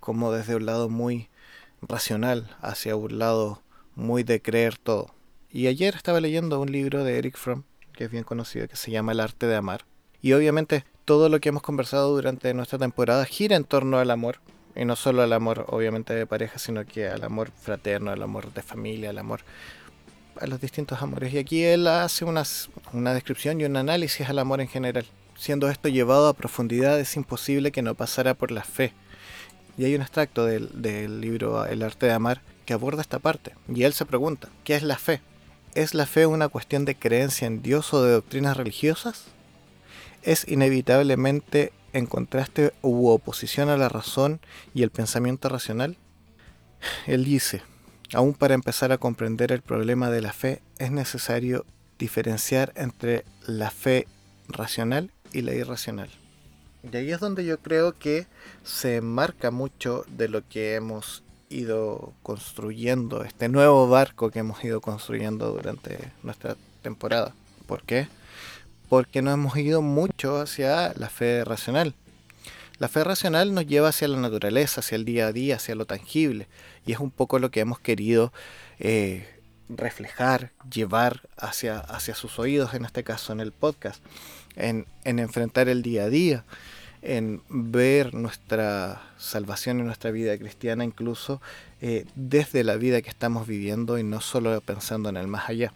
como 0.00 0.32
desde 0.32 0.56
un 0.56 0.66
lado 0.66 0.88
muy 0.88 1.28
racional 1.82 2.56
hacia 2.60 2.96
un 2.96 3.18
lado 3.18 3.62
muy 3.94 4.22
de 4.22 4.42
creer 4.42 4.78
todo. 4.78 5.14
Y 5.52 5.66
ayer 5.66 5.96
estaba 5.96 6.20
leyendo 6.20 6.60
un 6.60 6.70
libro 6.70 7.02
de 7.02 7.18
Eric 7.18 7.36
Fromm, 7.36 7.64
que 7.92 8.04
es 8.04 8.10
bien 8.10 8.22
conocido, 8.22 8.68
que 8.68 8.76
se 8.76 8.92
llama 8.92 9.12
El 9.12 9.20
arte 9.20 9.46
de 9.46 9.56
amar. 9.56 9.84
Y 10.22 10.32
obviamente 10.32 10.84
todo 11.04 11.28
lo 11.28 11.40
que 11.40 11.48
hemos 11.48 11.62
conversado 11.62 12.14
durante 12.14 12.54
nuestra 12.54 12.78
temporada 12.78 13.24
gira 13.24 13.56
en 13.56 13.64
torno 13.64 13.98
al 13.98 14.12
amor, 14.12 14.38
y 14.76 14.84
no 14.84 14.94
solo 14.94 15.22
al 15.22 15.32
amor, 15.32 15.66
obviamente, 15.68 16.14
de 16.14 16.24
pareja, 16.24 16.60
sino 16.60 16.86
que 16.86 17.08
al 17.08 17.24
amor 17.24 17.50
fraterno, 17.50 18.12
al 18.12 18.22
amor 18.22 18.52
de 18.54 18.62
familia, 18.62 19.10
al 19.10 19.18
amor 19.18 19.40
a 20.40 20.46
los 20.46 20.60
distintos 20.60 21.02
amores. 21.02 21.34
Y 21.34 21.38
aquí 21.38 21.64
él 21.64 21.88
hace 21.88 22.24
una, 22.24 22.44
una 22.92 23.12
descripción 23.12 23.60
y 23.60 23.64
un 23.64 23.76
análisis 23.76 24.28
al 24.28 24.38
amor 24.38 24.60
en 24.60 24.68
general. 24.68 25.04
Siendo 25.36 25.68
esto 25.68 25.88
llevado 25.88 26.28
a 26.28 26.34
profundidad, 26.34 27.00
es 27.00 27.16
imposible 27.16 27.72
que 27.72 27.82
no 27.82 27.96
pasara 27.96 28.34
por 28.34 28.52
la 28.52 28.62
fe. 28.62 28.92
Y 29.76 29.84
hay 29.84 29.96
un 29.96 30.02
extracto 30.02 30.46
del, 30.46 30.70
del 30.80 31.20
libro 31.20 31.66
El 31.66 31.82
arte 31.82 32.06
de 32.06 32.12
amar 32.12 32.40
que 32.66 32.74
aborda 32.74 33.02
esta 33.02 33.18
parte. 33.18 33.54
Y 33.68 33.82
él 33.82 33.94
se 33.94 34.06
pregunta, 34.06 34.48
¿qué 34.62 34.76
es 34.76 34.84
la 34.84 34.96
fe? 34.96 35.20
¿Es 35.74 35.94
la 35.94 36.06
fe 36.06 36.26
una 36.26 36.48
cuestión 36.48 36.84
de 36.84 36.96
creencia 36.96 37.46
en 37.46 37.62
Dios 37.62 37.94
o 37.94 38.02
de 38.02 38.10
doctrinas 38.10 38.56
religiosas? 38.56 39.26
¿Es 40.22 40.48
inevitablemente 40.48 41.72
en 41.92 42.06
contraste 42.06 42.72
u 42.82 43.08
oposición 43.08 43.68
a 43.68 43.76
la 43.76 43.88
razón 43.88 44.40
y 44.74 44.82
el 44.82 44.90
pensamiento 44.90 45.48
racional? 45.48 45.96
Él 47.06 47.24
dice, 47.24 47.62
aún 48.12 48.34
para 48.34 48.54
empezar 48.54 48.90
a 48.90 48.98
comprender 48.98 49.52
el 49.52 49.62
problema 49.62 50.10
de 50.10 50.20
la 50.20 50.32
fe 50.32 50.60
es 50.78 50.90
necesario 50.90 51.64
diferenciar 52.00 52.72
entre 52.74 53.24
la 53.46 53.70
fe 53.70 54.08
racional 54.48 55.12
y 55.32 55.42
la 55.42 55.54
irracional. 55.54 56.10
Y 56.90 56.96
ahí 56.96 57.12
es 57.12 57.20
donde 57.20 57.44
yo 57.44 57.60
creo 57.60 57.96
que 57.96 58.26
se 58.64 59.00
marca 59.02 59.52
mucho 59.52 60.04
de 60.08 60.28
lo 60.28 60.48
que 60.48 60.74
hemos 60.74 61.22
ido 61.50 62.14
construyendo, 62.22 63.24
este 63.24 63.48
nuevo 63.48 63.88
barco 63.88 64.30
que 64.30 64.38
hemos 64.38 64.64
ido 64.64 64.80
construyendo 64.80 65.52
durante 65.52 66.12
nuestra 66.22 66.56
temporada. 66.82 67.34
¿Por 67.66 67.82
qué? 67.82 68.08
porque 68.90 69.22
no 69.22 69.30
hemos 69.30 69.56
ido 69.56 69.82
mucho 69.82 70.40
hacia 70.40 70.92
la 70.96 71.08
fe 71.08 71.44
racional. 71.44 71.94
La 72.78 72.88
fe 72.88 73.04
racional 73.04 73.54
nos 73.54 73.66
lleva 73.66 73.90
hacia 73.90 74.08
la 74.08 74.18
naturaleza, 74.18 74.80
hacia 74.80 74.96
el 74.96 75.04
día 75.04 75.28
a 75.28 75.32
día, 75.32 75.56
hacia 75.56 75.76
lo 75.76 75.86
tangible, 75.86 76.48
y 76.84 76.92
es 76.92 76.98
un 76.98 77.12
poco 77.12 77.38
lo 77.38 77.52
que 77.52 77.60
hemos 77.60 77.78
querido 77.78 78.32
eh, 78.80 79.28
reflejar, 79.68 80.50
llevar 80.68 81.20
hacia, 81.36 81.78
hacia 81.78 82.16
sus 82.16 82.40
oídos, 82.40 82.74
en 82.74 82.84
este 82.84 83.04
caso 83.04 83.32
en 83.32 83.38
el 83.38 83.52
podcast, 83.52 84.02
en, 84.56 84.86
enfrentar 85.04 85.68
el 85.68 85.82
día 85.82 86.04
a 86.04 86.10
día, 86.10 86.44
en 87.02 87.42
ver 87.48 88.14
nuestra 88.14 89.02
salvación 89.16 89.80
y 89.80 89.82
nuestra 89.82 90.10
vida 90.10 90.36
cristiana 90.36 90.84
incluso 90.84 91.40
eh, 91.80 92.04
desde 92.14 92.62
la 92.62 92.76
vida 92.76 93.00
que 93.00 93.08
estamos 93.08 93.46
viviendo 93.46 93.98
y 93.98 94.02
no 94.02 94.20
solo 94.20 94.60
pensando 94.60 95.08
en 95.08 95.16
el 95.16 95.26
más 95.26 95.48
allá. 95.48 95.72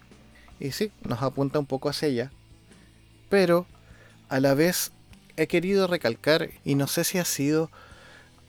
Y 0.61 0.73
sí, 0.73 0.93
nos 1.03 1.23
apunta 1.23 1.59
un 1.59 1.67
poco 1.67 1.89
hacia 1.89 2.09
allá, 2.09 2.33
pero 3.29 3.67
a 4.29 4.41
la 4.41 4.55
vez 4.55 4.93
he 5.37 5.47
querido 5.47 5.87
recalcar, 5.87 6.51
y 6.65 6.75
no 6.75 6.87
sé 6.87 7.05
si 7.05 7.19
ha 7.19 7.25
sido 7.25 7.71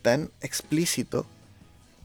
tan 0.01 0.29
explícito, 0.41 1.25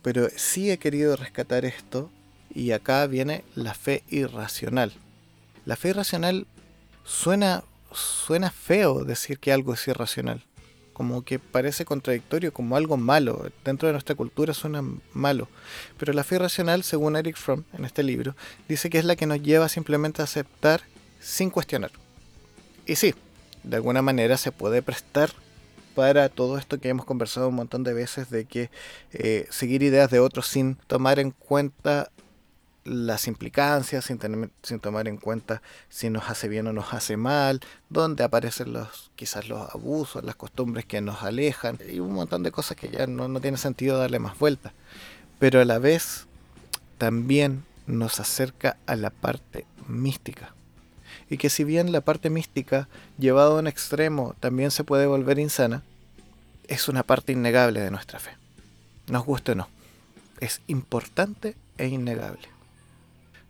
pero 0.02 0.28
sí 0.36 0.70
he 0.70 0.78
querido 0.78 1.16
rescatar 1.16 1.64
esto, 1.64 2.10
y 2.54 2.72
acá 2.72 3.06
viene 3.06 3.44
la 3.54 3.74
fe 3.74 4.02
irracional. 4.08 4.92
La 5.66 5.76
fe 5.76 5.90
irracional 5.90 6.46
suena, 7.04 7.64
suena 7.92 8.50
feo 8.50 9.04
decir 9.04 9.38
que 9.38 9.52
algo 9.52 9.74
es 9.74 9.86
irracional, 9.86 10.44
como 11.00 11.22
que 11.22 11.38
parece 11.38 11.86
contradictorio, 11.86 12.52
como 12.52 12.76
algo 12.76 12.98
malo. 12.98 13.50
Dentro 13.64 13.86
de 13.86 13.94
nuestra 13.94 14.14
cultura 14.14 14.52
suena 14.52 14.84
malo. 15.14 15.48
Pero 15.96 16.12
la 16.12 16.24
fe 16.24 16.34
irracional, 16.34 16.82
según 16.82 17.16
Eric 17.16 17.38
Fromm 17.38 17.64
en 17.72 17.86
este 17.86 18.02
libro, 18.02 18.36
dice 18.68 18.90
que 18.90 18.98
es 18.98 19.06
la 19.06 19.16
que 19.16 19.24
nos 19.24 19.40
lleva 19.40 19.70
simplemente 19.70 20.20
a 20.20 20.26
aceptar 20.26 20.82
sin 21.18 21.48
cuestionar 21.48 21.90
Y 22.84 22.96
sí, 22.96 23.14
de 23.62 23.76
alguna 23.76 24.02
manera 24.02 24.36
se 24.36 24.52
puede 24.52 24.82
prestar 24.82 25.30
para 25.94 26.28
todo 26.28 26.58
esto 26.58 26.78
que 26.78 26.90
hemos 26.90 27.06
conversado 27.06 27.48
un 27.48 27.54
montón 27.54 27.82
de 27.82 27.94
veces 27.94 28.28
de 28.28 28.44
que 28.44 28.68
eh, 29.14 29.46
seguir 29.48 29.82
ideas 29.82 30.10
de 30.10 30.20
otros 30.20 30.48
sin 30.48 30.74
tomar 30.74 31.18
en 31.18 31.30
cuenta 31.30 32.10
las 32.84 33.26
implicancias, 33.26 34.04
sin, 34.04 34.18
sin 34.62 34.80
tomar 34.80 35.08
en 35.08 35.16
cuenta 35.16 35.62
si 35.88 36.10
nos 36.10 36.30
hace 36.30 36.48
bien 36.48 36.66
o 36.66 36.72
nos 36.72 36.92
hace 36.94 37.16
mal, 37.16 37.60
dónde 37.88 38.24
aparecen 38.24 38.72
los 38.72 39.10
quizás 39.16 39.48
los 39.48 39.74
abusos, 39.74 40.24
las 40.24 40.36
costumbres 40.36 40.86
que 40.86 41.00
nos 41.00 41.22
alejan 41.22 41.78
y 41.88 42.00
un 42.00 42.12
montón 42.12 42.42
de 42.42 42.52
cosas 42.52 42.76
que 42.76 42.88
ya 42.88 43.06
no, 43.06 43.28
no 43.28 43.40
tiene 43.40 43.58
sentido 43.58 43.98
darle 43.98 44.18
más 44.18 44.38
vuelta. 44.38 44.72
Pero 45.38 45.60
a 45.60 45.64
la 45.64 45.78
vez 45.78 46.26
también 46.98 47.64
nos 47.86 48.20
acerca 48.20 48.76
a 48.86 48.96
la 48.96 49.10
parte 49.10 49.66
mística. 49.88 50.54
Y 51.28 51.38
que 51.38 51.50
si 51.50 51.64
bien 51.64 51.92
la 51.92 52.00
parte 52.00 52.30
mística, 52.30 52.88
llevado 53.18 53.56
a 53.56 53.60
un 53.60 53.66
extremo, 53.66 54.34
también 54.40 54.70
se 54.70 54.84
puede 54.84 55.06
volver 55.06 55.38
insana, 55.38 55.82
es 56.66 56.88
una 56.88 57.02
parte 57.02 57.32
innegable 57.32 57.80
de 57.80 57.90
nuestra 57.90 58.18
fe. 58.18 58.30
Nos 59.06 59.24
guste 59.24 59.52
o 59.52 59.54
no. 59.54 59.68
Es 60.40 60.60
importante 60.66 61.56
e 61.78 61.86
innegable. 61.88 62.48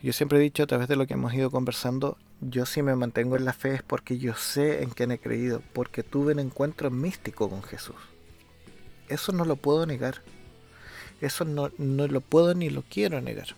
Yo 0.02 0.12
siempre 0.14 0.38
he 0.38 0.42
dicho 0.42 0.62
a 0.62 0.66
través 0.66 0.88
de 0.88 0.96
lo 0.96 1.06
que 1.06 1.14
hemos 1.14 1.34
ido 1.34 1.50
conversando, 1.50 2.16
yo 2.40 2.64
si 2.64 2.82
me 2.82 2.96
mantengo 2.96 3.36
en 3.36 3.44
la 3.44 3.52
fe 3.52 3.74
es 3.74 3.82
porque 3.82 4.18
yo 4.18 4.34
sé 4.34 4.82
en 4.82 4.90
quién 4.90 5.12
he 5.12 5.18
creído, 5.18 5.62
porque 5.74 6.02
tuve 6.02 6.32
un 6.32 6.38
encuentro 6.38 6.90
místico 6.90 7.50
con 7.50 7.62
Jesús. 7.62 7.96
Eso 9.08 9.32
no 9.32 9.44
lo 9.44 9.56
puedo 9.56 9.84
negar. 9.84 10.22
Eso 11.20 11.44
no, 11.44 11.70
no 11.76 12.06
lo 12.06 12.22
puedo 12.22 12.54
ni 12.54 12.70
lo 12.70 12.82
quiero 12.82 13.20
negar. 13.20 13.48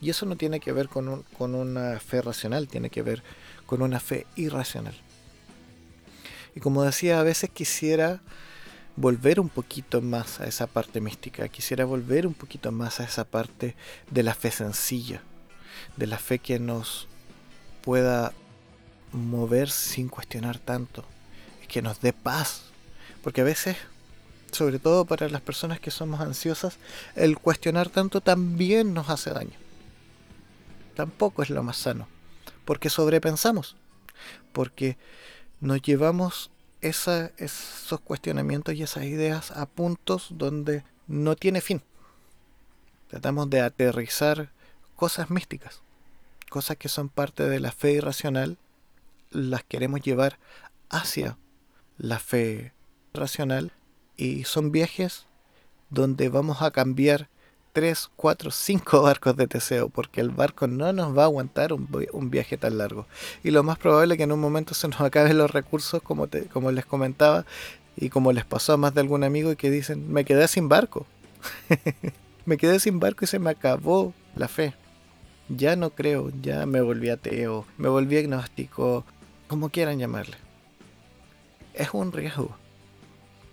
Y 0.00 0.10
eso 0.10 0.26
no 0.26 0.36
tiene 0.36 0.58
que 0.58 0.72
ver 0.72 0.88
con, 0.88 1.22
con 1.38 1.54
una 1.54 2.00
fe 2.00 2.22
racional, 2.22 2.66
tiene 2.66 2.90
que 2.90 3.02
ver 3.02 3.22
con 3.66 3.82
una 3.82 4.00
fe 4.00 4.26
irracional. 4.34 4.94
Y 6.56 6.60
como 6.60 6.82
decía, 6.82 7.20
a 7.20 7.22
veces 7.22 7.50
quisiera 7.50 8.20
volver 8.96 9.38
un 9.38 9.48
poquito 9.48 10.02
más 10.02 10.40
a 10.40 10.46
esa 10.46 10.66
parte 10.66 11.00
mística, 11.00 11.48
quisiera 11.48 11.84
volver 11.84 12.26
un 12.26 12.34
poquito 12.34 12.72
más 12.72 12.98
a 12.98 13.04
esa 13.04 13.24
parte 13.24 13.76
de 14.10 14.22
la 14.24 14.34
fe 14.34 14.50
sencilla, 14.50 15.22
de 15.96 16.06
la 16.06 16.18
fe 16.18 16.38
que 16.38 16.58
nos 16.58 17.08
pueda 17.82 18.32
mover 19.12 19.70
sin 19.70 20.08
cuestionar 20.08 20.58
tanto, 20.58 21.04
que 21.68 21.82
nos 21.82 22.00
dé 22.00 22.12
paz, 22.12 22.64
porque 23.22 23.42
a 23.42 23.44
veces, 23.44 23.76
sobre 24.50 24.78
todo 24.78 25.04
para 25.04 25.28
las 25.28 25.40
personas 25.40 25.80
que 25.80 25.90
somos 25.90 26.20
ansiosas, 26.20 26.78
el 27.14 27.38
cuestionar 27.38 27.88
tanto 27.88 28.20
también 28.20 28.94
nos 28.94 29.10
hace 29.10 29.30
daño. 29.30 29.58
Tampoco 30.94 31.42
es 31.42 31.50
lo 31.50 31.62
más 31.62 31.76
sano, 31.76 32.08
porque 32.64 32.90
sobrepensamos, 32.90 33.76
porque 34.52 34.96
nos 35.60 35.80
llevamos 35.82 36.50
esos 36.80 38.00
cuestionamientos 38.02 38.74
y 38.74 38.82
esas 38.82 39.04
ideas 39.04 39.50
a 39.52 39.66
puntos 39.66 40.28
donde 40.30 40.84
no 41.06 41.36
tiene 41.36 41.60
fin. 41.60 41.82
Tratamos 43.08 43.48
de 43.50 43.60
aterrizar 43.60 44.50
cosas 45.02 45.30
místicas, 45.30 45.82
cosas 46.48 46.76
que 46.76 46.88
son 46.88 47.08
parte 47.08 47.48
de 47.48 47.58
la 47.58 47.72
fe 47.72 47.94
irracional, 47.94 48.56
las 49.32 49.64
queremos 49.64 50.00
llevar 50.00 50.38
hacia 50.90 51.36
la 51.98 52.20
fe 52.20 52.72
racional 53.12 53.72
y 54.16 54.44
son 54.44 54.70
viajes 54.70 55.26
donde 55.90 56.28
vamos 56.28 56.62
a 56.62 56.70
cambiar 56.70 57.28
3, 57.72 58.10
4, 58.14 58.52
5 58.52 59.02
barcos 59.02 59.36
de 59.36 59.48
Teseo, 59.48 59.88
porque 59.88 60.20
el 60.20 60.30
barco 60.30 60.68
no 60.68 60.92
nos 60.92 61.18
va 61.18 61.22
a 61.22 61.24
aguantar 61.24 61.72
un, 61.72 62.30
viaje 62.30 62.56
tan 62.56 62.78
largo. 62.78 63.08
Y 63.42 63.50
lo 63.50 63.64
más 63.64 63.78
probable 63.78 64.14
es 64.14 64.18
que 64.18 64.22
en 64.22 64.30
un 64.30 64.38
momento 64.38 64.72
se 64.72 64.86
nos 64.86 65.00
acaben 65.00 65.36
los 65.36 65.50
recursos, 65.50 66.00
como, 66.00 66.28
te, 66.28 66.44
como 66.44 66.70
les 66.70 66.86
comentaba, 66.86 67.44
y 67.96 68.08
como 68.08 68.30
les 68.30 68.44
pasó 68.44 68.74
a 68.74 68.76
más 68.76 68.94
de 68.94 69.00
algún 69.00 69.24
amigo 69.24 69.50
y 69.50 69.56
que 69.56 69.68
dicen, 69.68 70.12
me 70.12 70.24
quedé 70.24 70.46
sin 70.46 70.68
barco. 70.68 71.06
me 72.46 72.56
quedé 72.56 72.78
sin 72.78 73.00
barco 73.00 73.24
y 73.24 73.26
se 73.26 73.40
me 73.40 73.50
acabó 73.50 74.14
la 74.36 74.46
fe. 74.46 74.74
Ya 75.54 75.76
no 75.76 75.90
creo, 75.90 76.32
ya 76.40 76.64
me 76.64 76.80
volví 76.80 77.10
ateo, 77.10 77.66
me 77.76 77.88
volví 77.88 78.16
agnóstico, 78.16 79.04
como 79.48 79.68
quieran 79.68 79.98
llamarle. 79.98 80.38
Es 81.74 81.92
un 81.92 82.10
riesgo. 82.10 82.56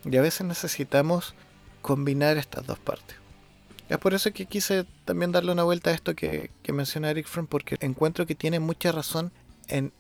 Y 0.06 0.16
a 0.16 0.22
veces 0.22 0.48
necesitamos 0.48 1.36
combinar 1.82 2.38
estas 2.38 2.66
dos 2.66 2.80
partes. 2.80 3.18
Es 3.90 3.98
por 3.98 4.14
eso 4.14 4.32
que 4.32 4.46
quise 4.46 4.86
también 5.04 5.34
darle 5.34 5.52
una 5.52 5.64
vuelta 5.64 5.90
a 5.90 5.94
esto 5.94 6.16
que, 6.16 6.52
menciona 6.72 7.10
Eric 7.10 7.28
Fromm, 7.28 7.48
porque 7.48 7.76
encuentro 7.82 8.26
que 8.26 8.36
tiene 8.36 8.62
mucha 8.62 8.94
razón 8.94 9.34
en, 9.68 9.92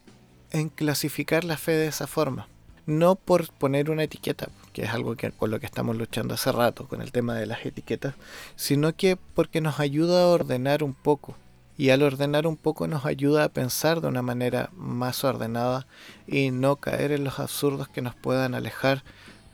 clasificar 0.75 1.43
la 1.43 1.57
fe 1.57 1.73
de 1.73 1.87
esa 1.87 2.07
forma. 2.07 2.47
No 2.85 3.15
por 3.15 3.51
poner 3.51 3.91
una 3.91 4.03
etiqueta, 4.03 4.47
que 4.71 4.83
es 4.83 4.89
algo 4.91 5.17
que, 5.17 5.31
con 5.31 5.51
lo 5.51 5.59
que 5.59 5.65
estamos 5.65 5.97
luchando 5.97 6.35
hace 6.35 6.51
rato, 6.53 6.87
con 6.87 7.01
el 7.01 7.11
tema 7.11 7.35
de 7.35 7.45
las 7.45 7.65
etiquetas, 7.65 8.15
sino 8.55 8.95
que 8.95 9.17
porque 9.17 9.59
nos 9.59 9.81
ayuda 9.81 10.23
a 10.23 10.27
ordenar 10.27 10.81
un 10.81 10.93
poco. 10.93 11.35
Y 11.79 11.89
al 11.89 12.03
ordenar 12.03 12.45
un 12.45 12.57
poco 12.57 12.87
nos 12.87 13.05
ayuda 13.05 13.45
a 13.45 13.49
pensar 13.49 14.01
de 14.01 14.09
una 14.09 14.21
manera 14.21 14.69
más 14.75 15.23
ordenada 15.23 15.87
y 16.27 16.51
no 16.51 16.75
caer 16.75 17.11
en 17.13 17.23
los 17.23 17.39
absurdos 17.39 17.87
que 17.87 18.01
nos 18.01 18.13
puedan 18.13 18.53
alejar 18.53 19.03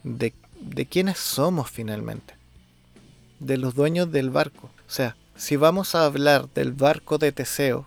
de, 0.04 0.34
de 0.60 0.86
quiénes 0.88 1.20
somos 1.20 1.70
finalmente 1.70 2.34
de 3.40 3.58
los 3.58 3.76
dueños 3.76 4.12
del 4.12 4.32
barco. 4.32 4.72
O 4.88 4.92
sea, 4.92 5.16
si 5.36 5.56
vamos 5.56 5.96
a 5.96 6.06
hablar 6.06 6.50
del 6.54 6.72
barco 6.72 7.18
de 7.18 7.32
Teseo, 7.32 7.86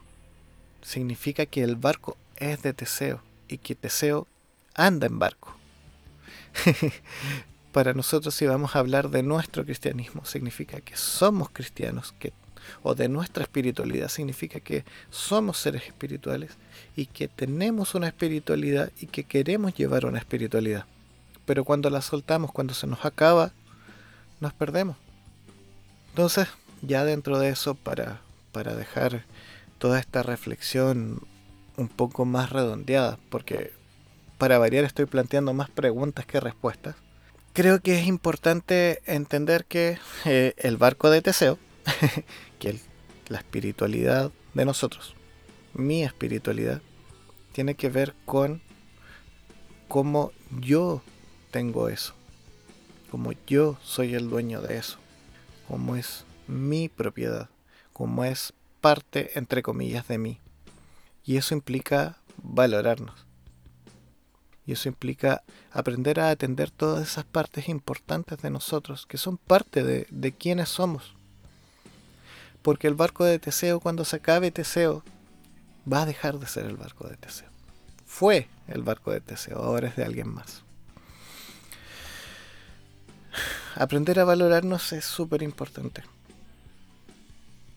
significa 0.83 1.47
que 1.47 1.63
el 1.63 1.77
barco 1.77 2.17
es 2.37 2.63
de 2.63 2.73
Teseo 2.73 3.21
y 3.49 3.59
que 3.59 3.75
Teseo 3.75 4.27
anda 4.75 5.07
en 5.09 5.19
barco. 5.19 5.57
Para 7.73 7.93
nosotros 7.93 8.35
si 8.35 8.47
vamos 8.47 8.75
a 8.75 8.79
hablar 8.79 9.11
de 9.11 9.23
nuestro 9.23 9.65
cristianismo, 9.65 10.25
significa 10.25 10.81
que 10.81 10.97
somos 10.97 11.51
cristianos, 11.51 12.15
que, 12.19 12.33
o 12.83 12.95
de 12.95 13.09
nuestra 13.09 13.43
espiritualidad, 13.43 14.09
significa 14.09 14.61
que 14.61 14.85
somos 15.11 15.59
seres 15.59 15.87
espirituales 15.87 16.53
y 16.97 17.07
que 17.07 17.29
tenemos 17.29 17.95
una 17.95 18.09
espiritualidad 18.09 18.91
y 19.01 19.07
que 19.07 19.25
queremos 19.25 19.75
llevar 19.75 20.07
una 20.07 20.19
espiritualidad. 20.19 20.85
Pero 21.47 21.65
cuando 21.65 21.91
la 21.91 22.03
soltamos, 22.03 22.53
cuando 22.53 22.75
se 22.75 22.87
nos 22.87 23.05
acaba, 23.05 23.53
nos 24.41 24.53
perdemos. 24.53 24.97
Entonces, 26.11 26.49
ya 26.83 27.05
dentro 27.05 27.39
de 27.39 27.51
eso, 27.51 27.75
para, 27.75 28.21
para 28.53 28.75
dejar 28.75 29.25
toda 29.79 29.99
esta 29.99 30.23
reflexión 30.23 31.23
un 31.77 31.89
poco 31.89 32.25
más 32.25 32.51
redondeada, 32.51 33.19
porque 33.31 33.73
para 34.37 34.59
variar 34.59 34.85
estoy 34.85 35.07
planteando 35.07 35.53
más 35.55 35.71
preguntas 35.71 36.27
que 36.27 36.41
respuestas, 36.41 36.97
creo 37.53 37.81
que 37.81 37.99
es 37.99 38.07
importante 38.07 39.01
entender 39.07 39.65
que 39.65 39.99
eh, 40.25 40.55
el 40.59 40.77
barco 40.77 41.11
de 41.11 41.23
Teseo, 41.23 41.59
que 42.59 42.79
la 43.29 43.39
espiritualidad 43.39 44.33
de 44.55 44.65
nosotros, 44.65 45.15
mi 45.75 46.03
espiritualidad, 46.03 46.83
tiene 47.53 47.75
que 47.75 47.89
ver 47.89 48.15
con 48.25 48.63
cómo 49.89 50.33
yo 50.61 51.03
tengo 51.51 51.89
eso, 51.89 52.15
como 53.11 53.33
yo 53.47 53.77
soy 53.83 54.15
el 54.15 54.29
dueño 54.29 54.61
de 54.61 54.79
eso 54.79 54.99
como 55.69 55.97
es 55.97 56.25
mi 56.47 56.89
propiedad, 56.89 57.51
como 57.93 58.25
es 58.25 58.55
parte, 58.81 59.39
entre 59.39 59.63
comillas, 59.63 60.09
de 60.09 60.17
mí. 60.17 60.41
Y 61.25 61.37
eso 61.37 61.55
implica 61.55 62.17
valorarnos. 62.43 63.27
Y 64.65 64.73
eso 64.73 64.89
implica 64.89 65.43
aprender 65.71 66.21
a 66.21 66.31
atender 66.31 66.71
todas 66.71 67.07
esas 67.07 67.25
partes 67.25 67.69
importantes 67.69 68.39
de 68.39 68.51
nosotros, 68.51 69.07
que 69.07 69.19
son 69.19 69.37
parte 69.37 69.83
de, 69.83 70.07
de 70.11 70.33
quienes 70.33 70.71
somos. 70.71 71.15
Porque 72.63 72.87
el 72.87 72.95
barco 72.95 73.25
de 73.25 73.39
Teseo, 73.39 73.81
cuando 73.81 74.05
se 74.05 74.17
acabe 74.17 74.51
Teseo, 74.51 75.03
va 75.91 76.03
a 76.03 76.07
dejar 76.07 76.39
de 76.39 76.47
ser 76.47 76.67
el 76.67 76.77
barco 76.77 77.09
de 77.09 77.17
Teseo. 77.17 77.49
Fue 78.05 78.49
el 78.67 78.83
barco 78.83 79.13
de 79.13 79.21
Teseo, 79.21 79.59
ahora 79.59 79.89
es 79.89 79.97
de 79.97 80.05
alguien 80.05 80.29
más 80.29 80.63
aprender 83.79 84.19
a 84.19 84.25
valorarnos 84.25 84.93
es 84.93 85.05
súper 85.05 85.43
importante. 85.43 86.03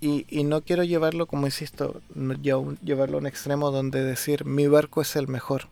Y, 0.03 0.43
no 0.45 0.61
quiero 0.61 0.83
llevarlo, 0.83 1.27
como 1.27 1.45
insisto, 1.45 2.01
no 2.15 2.33
llevarlo 2.33 3.17
a 3.17 3.19
un 3.19 3.27
extremo 3.27 3.69
donde 3.69 4.03
decir 4.03 4.45
mi 4.45 4.65
barco 4.65 5.03
es 5.03 5.15
el 5.15 5.27
mejor, 5.27 5.67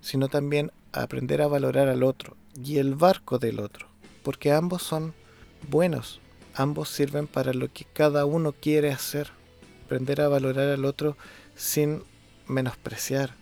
sino 0.00 0.28
también 0.28 0.72
aprender 0.92 1.42
a 1.42 1.48
valorar 1.48 1.88
al 1.88 2.02
otro 2.02 2.34
y 2.56 2.78
el 2.78 2.94
barco 2.94 3.38
del 3.38 3.60
otro, 3.60 3.88
porque 4.22 4.52
ambos 4.52 4.82
son 4.82 5.12
buenos, 5.68 6.21
ambos 6.54 6.88
sirven 6.88 7.26
para 7.26 7.52
lo 7.52 7.72
que 7.72 7.84
cada 7.84 8.24
uno 8.24 8.52
quiere 8.52 8.90
hacer. 8.90 9.30
Aprender 9.84 10.20
a 10.20 10.28
valorar 10.28 10.68
al 10.68 10.84
otro 10.84 11.16
sin 11.54 12.02
menospreciar, 12.46 13.34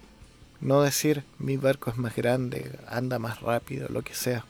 no 0.61 0.83
decir 0.83 1.25
mi 1.39 1.57
barco 1.57 1.91
es 1.91 1.97
más 1.97 2.15
grande, 2.17 2.79
anda 2.89 3.19
más 3.19 3.41
rápido, 3.41 3.89
lo 3.89 4.03
que 4.03 4.15
sea 4.15 4.45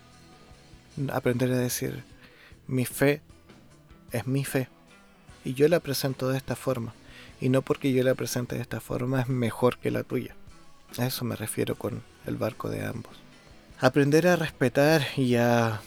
aprender 1.13 1.51
a 1.53 1.57
decir, 1.57 2.03
mi 2.67 2.85
fe 2.85 3.23
es 4.13 4.27
mi 4.27 4.45
fe. 4.45 4.69
Y 5.45 5.55
yo 5.55 5.69
la 5.69 5.81
presento 5.81 6.29
de 6.29 6.37
esta 6.37 6.57
forma. 6.57 6.93
Y 7.41 7.49
no 7.49 7.63
porque 7.63 7.93
yo 7.93 8.03
la 8.03 8.15
presente 8.15 8.57
de 8.57 8.63
esta 8.63 8.81
forma 8.81 9.23
es 9.23 9.29
mejor 9.29 9.79
que 9.79 9.91
la 9.91 10.03
tuya. 10.03 10.35
A 10.99 11.07
eso 11.07 11.25
me 11.25 11.37
refiero 11.37 11.77
con 11.77 12.03
el 12.27 12.37
barco 12.37 12.69
de 12.69 12.85
ambos. 12.85 13.13
Aprender 13.79 14.27
a 14.27 14.37
respetar 14.37 15.03
y 15.17 15.37
a 15.37 15.81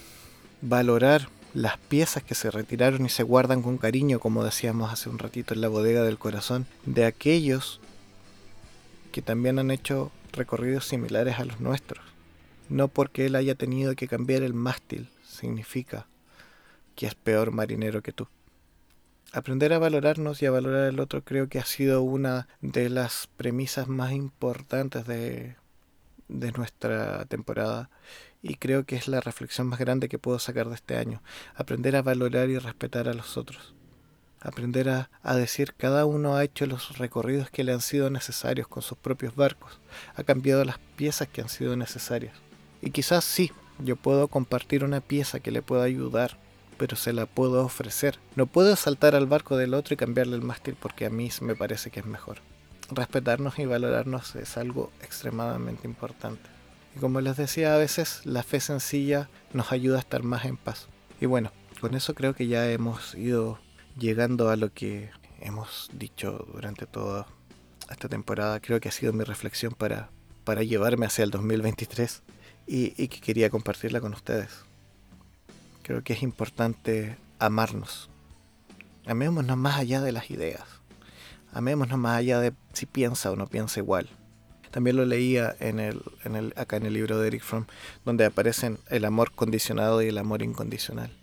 valorar 0.62 1.27
las 1.54 1.78
piezas 1.78 2.24
que 2.24 2.36
se 2.36 2.50
retiraron 2.50 3.06
y 3.06 3.10
se 3.10 3.24
guardan 3.24 3.62
con 3.62 3.78
cariño, 3.78 4.20
como 4.20 4.44
decíamos 4.44 4.92
hace 4.92 5.10
un 5.10 5.20
ratito 5.20 5.54
en 5.54 5.62
la 5.62 5.68
bodega 5.68 6.04
del 6.04 6.18
corazón, 6.18 6.66
de 6.86 7.06
aquellos 7.06 7.80
que 9.12 9.22
también 9.22 9.60
han 9.60 9.70
hecho 9.70 10.12
recorridos 10.32 10.86
similares 10.86 11.39
a 11.39 11.46
los 11.46 11.60
nuestros. 11.60 12.04
No 12.70 12.88
porque 12.88 13.28
él 13.28 13.36
haya 13.36 13.56
tenido 13.56 13.96
que 13.96 14.08
cambiar 14.08 14.42
el 14.42 14.54
mástil 14.54 15.10
significa 15.28 16.08
que 16.96 17.06
es 17.06 17.16
peor 17.16 17.52
marinero 17.52 18.02
que 18.02 18.13
tú. 18.13 18.28
Aprender 19.32 19.74
a 19.74 19.80
valorarnos 19.80 20.42
y 20.42 20.46
a 20.46 20.52
valorar 20.52 20.86
al 20.86 21.00
otro 21.00 21.24
creo 21.24 21.50
que 21.50 21.60
ha 21.60 21.66
sido 21.66 22.02
una 22.02 22.48
de 22.62 22.89
las 22.89 23.28
premisas 23.36 23.88
más 23.88 24.12
importantes 24.12 25.06
de, 25.06 25.56
de 26.28 26.52
nuestra 26.52 27.26
temporada 27.26 27.89
y 28.43 28.56
creo 28.56 28.86
que 28.86 28.97
es 28.97 29.08
la 29.08 29.21
reflexión 29.21 29.67
más 29.67 29.79
grande 29.79 30.10
que 30.10 30.19
puedo 30.19 30.38
sacar 30.38 30.67
de 30.67 30.75
este 30.75 30.97
año. 30.97 31.23
Aprender 31.56 31.95
a 31.95 32.01
valorar 32.01 32.49
y 32.49 32.60
respetar 32.60 33.08
a 33.08 33.13
los 33.13 33.38
otros. 33.38 33.73
Aprender 34.41 34.89
a, 34.89 35.10
a, 35.23 35.36
decir 35.36 35.73
cada 35.73 36.06
uno 36.06 36.36
ha 36.36 36.43
hecho 36.43 36.65
los 36.65 36.97
recorridos 36.97 37.49
que 37.49 37.63
le 37.63 37.71
han 37.71 37.79
sido 37.79 38.10
necesarios 38.10 38.67
con 38.67 38.84
sus 38.84 38.97
propios 38.97 39.38
barcos, 39.38 39.79
ha 40.15 40.23
cambiado 40.23 40.65
las 40.65 40.79
piezas 40.97 41.29
que 41.29 41.39
han 41.39 41.47
sido 41.47 41.77
necesarias. 41.77 42.36
Y 42.82 42.91
quizás 42.91 43.23
sí, 43.23 43.53
yo 43.79 43.95
puedo 43.95 44.27
compartir 44.27 44.84
una 44.84 44.99
pieza 44.99 45.39
que 45.39 45.51
le 45.51 45.62
pueda 45.62 45.84
ayudar, 45.84 46.38
pero 46.77 46.97
se 46.97 47.13
la 47.13 47.25
puedo 47.25 47.63
ofrecer. 47.63 48.19
No 48.36 48.45
puedo 48.45 48.75
saltar 48.75 49.15
al 49.15 49.27
barco 49.27 49.56
del 49.56 49.73
otro 49.73 49.93
y 49.93 49.97
cambiarle 49.97 50.36
el 50.36 50.41
mástil 50.41 50.75
porque 50.77 51.06
a 51.06 51.10
mí 51.10 51.29
me 51.39 51.56
parece 51.56 51.89
que 51.89 52.01
es 52.01 52.06
mejor. 52.06 52.39
Respetarnos 52.91 53.58
y 53.60 53.65
valorarnos 53.65 54.36
es 54.36 54.58
algo 54.58 54.91
extremadamente 55.01 55.88
importante. 55.88 56.53
Y 56.95 56.99
como 56.99 57.21
les 57.21 57.38
decía, 57.38 57.73
a 57.73 57.77
veces 57.77 58.21
la 58.25 58.43
fe 58.43 58.60
sencilla 58.60 59.29
nos 59.53 59.71
ayuda 59.71 59.97
a 59.97 60.01
estar 60.01 60.23
más 60.23 60.45
en 60.45 60.58
paz. 60.58 60.88
Y 61.19 61.25
bueno, 61.25 61.51
con 61.82 61.95
eso 61.95 62.13
creo 62.13 62.34
que 62.34 62.47
ya 62.47 62.69
hemos 62.71 63.15
ido 63.15 63.60
llegando 63.97 64.49
a 64.49 64.56
lo 64.56 64.71
que 64.73 65.10
hemos 65.39 65.89
dicho 65.93 66.47
durante 66.53 66.86
toda 66.86 67.27
esta 67.89 68.10
temporada. 68.10 68.60
Creo 68.60 68.79
que 68.79 68.89
ha 68.89 68.91
sido 68.91 69.13
mi 69.13 69.23
reflexión 69.23 69.73
para, 69.73 70.10
para 70.43 70.63
llevarme 70.63 71.06
hacia 71.06 71.23
el 71.23 71.32
2023 71.32 72.21
y, 72.67 73.01
y 73.01 73.08
que 73.08 73.19
quería 73.19 73.49
compartirla 73.49 73.99
con 73.99 74.13
ustedes. 74.13 74.49
Creo 75.82 76.03
que 76.03 76.13
es 76.13 76.23
importante 76.23 77.17
amarnos. 77.39 78.10
Amémonos 79.06 79.58
más 79.58 79.79
allá 79.79 80.01
de 80.01 80.13
las 80.13 80.32
ideas. 80.32 80.63
Amémonos 81.51 81.97
más 81.97 82.17
allá 82.17 82.39
de 82.39 82.53
si 82.71 82.86
piensa 82.86 83.32
o 83.32 83.36
no 83.36 83.47
piensa 83.47 83.79
igual. 83.79 84.10
También 84.73 84.95
lo 84.95 85.05
leía 85.05 85.55
en 85.59 85.79
el, 85.79 86.01
en 86.23 86.36
el, 86.36 86.53
acá 86.57 86.77
en 86.77 86.88
el 86.88 86.93
libro 86.95 87.19
de 87.19 87.27
Eric 87.27 87.43
Fromm, 87.43 87.67
donde 88.05 88.25
aparecen 88.25 88.79
el 88.89 89.05
amor 89.05 89.31
condicionado 89.31 90.01
y 90.01 90.07
el 90.07 90.17
amor 90.17 90.41
incondicional. 90.41 91.15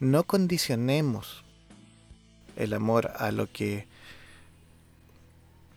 No 0.00 0.24
condicionemos 0.24 1.44
el 2.56 2.74
amor 2.74 3.10
a 3.16 3.32
lo 3.32 3.50
que 3.50 3.88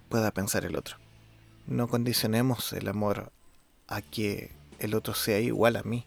pueda 0.09 0.31
pensar 0.31 0.65
el 0.65 0.75
otro. 0.75 0.97
No 1.65 1.87
condicionemos 1.87 2.73
el 2.73 2.89
amor 2.89 3.31
a 3.87 4.01
que 4.01 4.51
el 4.79 4.95
otro 4.95 5.13
sea 5.13 5.39
igual 5.39 5.77
a 5.77 5.83
mí. 5.83 6.05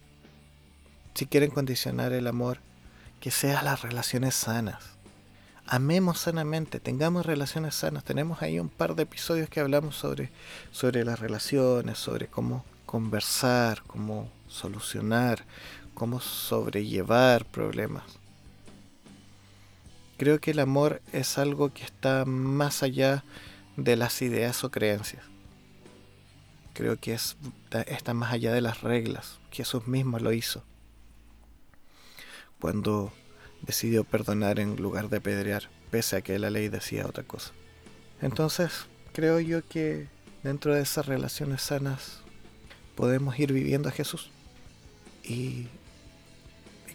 Si 1.15 1.25
quieren 1.25 1.51
condicionar 1.51 2.13
el 2.13 2.27
amor, 2.27 2.59
que 3.21 3.31
sea 3.31 3.63
las 3.63 3.81
relaciones 3.81 4.35
sanas 4.35 4.98
amemos 5.69 6.19
sanamente, 6.19 6.81
tengamos 6.81 7.27
relaciones 7.27 7.75
sanas. 7.75 8.05
Tenemos 8.05 8.43
ahí 8.43 8.59
un 8.59 8.69
par 8.69 8.95
de 8.95 9.03
episodios 9.03 9.49
que 9.49 9.61
hablamos 9.61 9.97
sobre, 9.97 10.31
sobre 10.73 11.05
las 11.05 11.21
relaciones, 11.21 11.99
sobre 11.99 12.27
cómo 12.27 12.65
conversar, 12.87 13.83
cómo 13.87 14.31
solucionar, 14.49 15.45
cómo 15.95 16.21
sobrellevar 16.21 17.45
problemas. 17.45 18.05
Creo 20.17 20.41
que 20.41 20.53
el 20.53 20.59
amor 20.59 21.03
es 21.13 21.39
algo 21.39 21.73
que 21.73 21.85
está 21.85 22.25
más 22.25 22.83
allá 22.83 23.23
de 23.77 23.97
las 23.97 24.21
ideas 24.23 24.65
o 24.65 24.71
creencias. 24.71 25.23
Creo 26.73 26.97
que 26.99 27.13
es, 27.13 27.37
está 27.87 28.15
más 28.15 28.33
allá 28.33 28.53
de 28.53 28.61
las 28.61 28.81
reglas. 28.81 29.39
Jesús 29.53 29.87
mismo 29.87 30.19
lo 30.19 30.33
hizo. 30.33 30.65
Cuando 32.61 33.13
decidió 33.69 34.03
perdonar 34.03 34.59
en 34.61 34.77
lugar 34.77 35.11
de 35.11 35.21
pedrear, 35.21 35.69
pese 35.91 36.17
a 36.17 36.21
que 36.23 36.39
la 36.39 36.49
ley 36.49 36.71
decía 36.71 37.07
otra 37.07 37.23
cosa. 37.23 37.53
Entonces, 38.23 38.87
creo 39.13 39.41
yo 39.41 39.61
que 39.69 40.09
dentro 40.43 40.75
de 40.75 40.81
esas 40.81 41.05
relaciones 41.05 41.61
sanas 41.61 42.23
podemos 42.97 43.39
ir 43.39 43.53
viviendo 43.53 43.91
a 43.91 43.93
Jesús. 43.93 44.31
Y, 45.23 45.69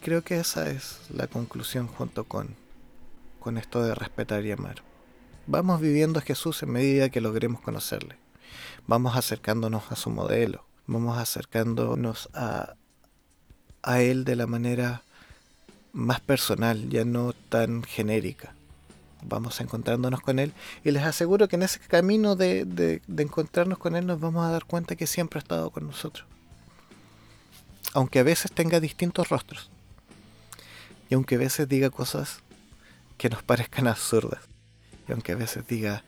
creo 0.01 0.23
que 0.23 0.39
esa 0.39 0.69
es 0.69 0.99
la 1.13 1.27
conclusión 1.27 1.88
junto 1.88 2.23
con, 2.23 2.55
con 3.39 3.57
esto 3.59 3.83
de 3.83 3.93
respetar 3.93 4.43
y 4.43 4.51
amar. 4.51 4.81
Vamos 5.45 5.79
viviendo 5.79 6.19
a 6.19 6.23
Jesús 6.23 6.63
en 6.63 6.71
medida 6.71 7.09
que 7.09 7.21
logremos 7.21 7.62
conocerle. 7.62 8.17
Vamos 8.88 9.15
acercándonos 9.15 9.91
a 9.91 9.95
su 9.95 10.09
modelo. 10.09 10.65
Vamos 10.88 11.19
acercándonos 11.19 12.29
a, 12.33 12.73
a 13.83 14.01
Él 14.01 14.25
de 14.25 14.36
la 14.36 14.47
manera 14.47 15.03
más 15.93 16.19
personal, 16.19 16.89
ya 16.89 17.06
no 17.06 17.34
tan 17.34 17.84
genérica. 17.84 18.53
Vamos 19.21 19.62
encontrándonos 19.62 20.19
con 20.19 20.39
Él 20.39 20.51
y 20.84 20.91
les 20.91 21.03
aseguro 21.03 21.47
que 21.47 21.56
en 21.56 21.63
ese 21.63 21.79
camino 21.79 22.36
de, 22.36 22.65
de, 22.65 23.01
encontrarnos 23.23 23.77
con 23.77 23.95
Él 23.95 24.06
nos 24.06 24.19
vamos 24.19 24.45
a 24.45 24.49
dar 24.49 24.65
cuenta 24.65 24.97
que 24.97 25.08
siempre 25.08 25.38
ha 25.38 25.43
estado 25.43 25.69
con 25.69 25.88
nosotros. 25.88 26.27
Aunque 27.93 28.19
a 28.19 28.23
veces 28.23 28.51
tenga 28.51 28.82
distintos 28.82 29.29
rostros 29.29 29.69
y 31.10 31.13
aunque 31.13 31.36
a 31.36 31.38
veces 31.38 31.69
diga 31.69 31.89
cosas 31.89 32.39
que 33.17 33.29
nos 33.29 33.43
parezcan 33.43 33.88
absurdas 33.88 34.41
y 35.08 35.12
aunque 35.13 35.32
a 35.32 35.36
veces 35.36 35.65
diga 35.67 36.03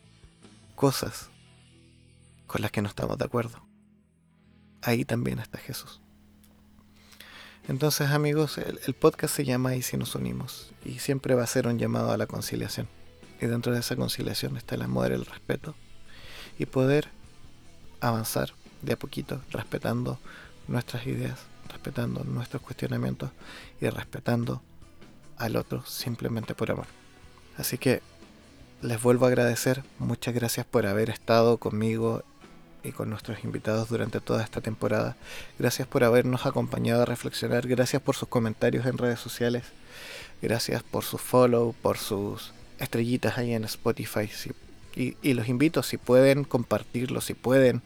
cosas 0.75 1.29
con 2.47 2.61
las 2.61 2.71
que 2.71 2.81
no 2.81 2.89
estamos 2.89 3.17
de 3.17 3.25
acuerdo, 3.25 3.63
ahí 4.81 5.05
también 5.05 5.39
está 5.39 5.57
Jesús. 5.57 6.01
Entonces 7.67 8.11
amigos, 8.11 8.59
el, 8.59 8.93
podcast 8.93 9.35
se 9.35 9.43
llama 9.43 9.75
Y 9.75 9.81
si 9.81 9.97
nos 9.97 10.13
unimos 10.13 10.71
y 10.85 10.99
siempre 10.99 11.33
va 11.33 11.43
a 11.43 11.47
ser 11.47 11.65
un 11.65 11.79
llamado 11.79 12.11
a 12.11 12.17
la 12.17 12.27
conciliación. 12.27 12.87
Y 13.41 13.47
dentro 13.47 13.73
de 13.73 13.79
esa 13.79 13.95
conciliación 13.95 14.55
está 14.55 14.75
el 14.75 14.83
amor, 14.83 15.11
el 15.11 15.25
respeto 15.25 15.73
y 16.59 16.67
poder 16.67 17.09
avanzar 18.01 18.53
de 18.83 18.93
a 18.93 18.99
poquito 18.99 19.41
respetando 19.49 20.19
nuestras 20.67 21.07
ideas, 21.07 21.39
respetando 21.69 22.23
nuestros 22.23 22.61
cuestionamientos 22.61 23.31
y 23.81 23.89
respetando 23.89 24.61
al 25.37 25.55
otro 25.55 25.83
simplemente 25.87 26.53
por 26.53 26.69
amor. 26.69 26.87
Así 27.57 27.79
que 27.79 28.03
les 28.83 29.01
vuelvo 29.01 29.25
a 29.25 29.29
agradecer, 29.29 29.83
muchas 29.97 30.35
gracias 30.35 30.67
por 30.67 30.85
haber 30.85 31.09
estado 31.09 31.57
conmigo 31.57 32.23
y 32.85 32.91
con 32.91 33.09
nuestros 33.09 33.43
invitados 33.43 33.89
durante 33.89 34.19
toda 34.19 34.43
esta 34.43 34.61
temporada. 34.61 35.15
Gracias 35.59 35.87
por 35.87 36.03
habernos 36.03 36.45
acompañado 36.45 37.01
a 37.01 37.05
reflexionar, 37.05 37.67
gracias 37.67 38.01
por 38.01 38.15
sus 38.15 38.29
comentarios 38.29 38.85
en 38.85 38.97
redes 38.97 39.19
sociales, 39.19 39.63
gracias 40.41 40.83
por 40.83 41.03
su 41.03 41.17
follow, 41.17 41.73
por 41.81 41.97
sus 41.97 42.53
estrellitas 42.79 43.37
ahí 43.37 43.53
en 43.53 43.63
Spotify. 43.63 44.29
y, 44.95 45.33
los 45.33 45.47
invito, 45.49 45.83
si 45.83 45.97
pueden 45.97 46.43
compartirlo, 46.43 47.19
si 47.21 47.33
pueden 47.33 47.81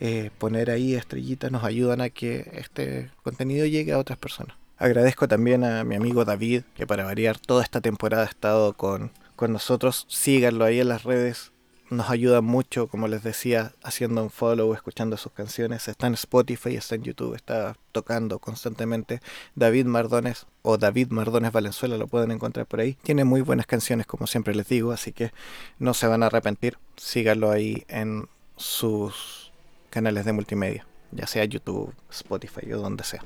eh, 0.00 0.30
poner 0.38 0.70
ahí 0.70 0.94
estrellitas, 0.94 1.50
nos 1.50 1.64
ayudan 1.64 2.00
a 2.00 2.10
que 2.10 2.50
este 2.54 3.10
contenido 3.22 3.66
llegue 3.66 3.92
a 3.92 3.98
otras 3.98 4.18
personas. 4.18 4.56
Agradezco 4.76 5.28
también 5.28 5.62
a 5.62 5.84
mi 5.84 5.94
amigo 5.94 6.24
David, 6.24 6.62
que 6.74 6.88
para 6.88 7.04
variar 7.04 7.38
toda 7.38 7.62
esta 7.62 7.80
temporada 7.80 8.24
ha 8.24 8.26
estado 8.26 8.72
con, 8.72 9.12
con 9.36 9.52
nosotros. 9.52 10.06
Síganlo 10.08 10.64
ahí 10.64 10.80
en 10.80 10.88
las 10.88 11.04
redes, 11.04 11.51
nos 11.92 12.10
ayuda 12.10 12.40
mucho, 12.40 12.88
como 12.88 13.06
les 13.06 13.22
decía, 13.22 13.72
haciendo 13.82 14.22
un 14.22 14.30
follow, 14.30 14.72
escuchando 14.74 15.16
sus 15.16 15.32
canciones. 15.32 15.88
Está 15.88 16.06
en 16.06 16.14
Spotify, 16.14 16.76
está 16.76 16.94
en 16.94 17.02
YouTube, 17.02 17.34
está 17.34 17.76
tocando 17.92 18.38
constantemente. 18.38 19.20
David 19.54 19.86
Mardones 19.86 20.46
o 20.62 20.78
David 20.78 21.08
Mardones 21.10 21.52
Valenzuela 21.52 21.96
lo 21.96 22.06
pueden 22.06 22.30
encontrar 22.30 22.66
por 22.66 22.80
ahí. 22.80 22.94
Tiene 23.02 23.24
muy 23.24 23.42
buenas 23.42 23.66
canciones, 23.66 24.06
como 24.06 24.26
siempre 24.26 24.54
les 24.54 24.68
digo, 24.68 24.92
así 24.92 25.12
que 25.12 25.32
no 25.78 25.94
se 25.94 26.06
van 26.06 26.22
a 26.22 26.26
arrepentir. 26.26 26.78
Síganlo 26.96 27.50
ahí 27.50 27.84
en 27.88 28.28
sus 28.56 29.52
canales 29.90 30.24
de 30.24 30.32
multimedia, 30.32 30.86
ya 31.10 31.26
sea 31.26 31.44
YouTube, 31.44 31.94
Spotify 32.10 32.72
o 32.72 32.78
donde 32.78 33.04
sea. 33.04 33.24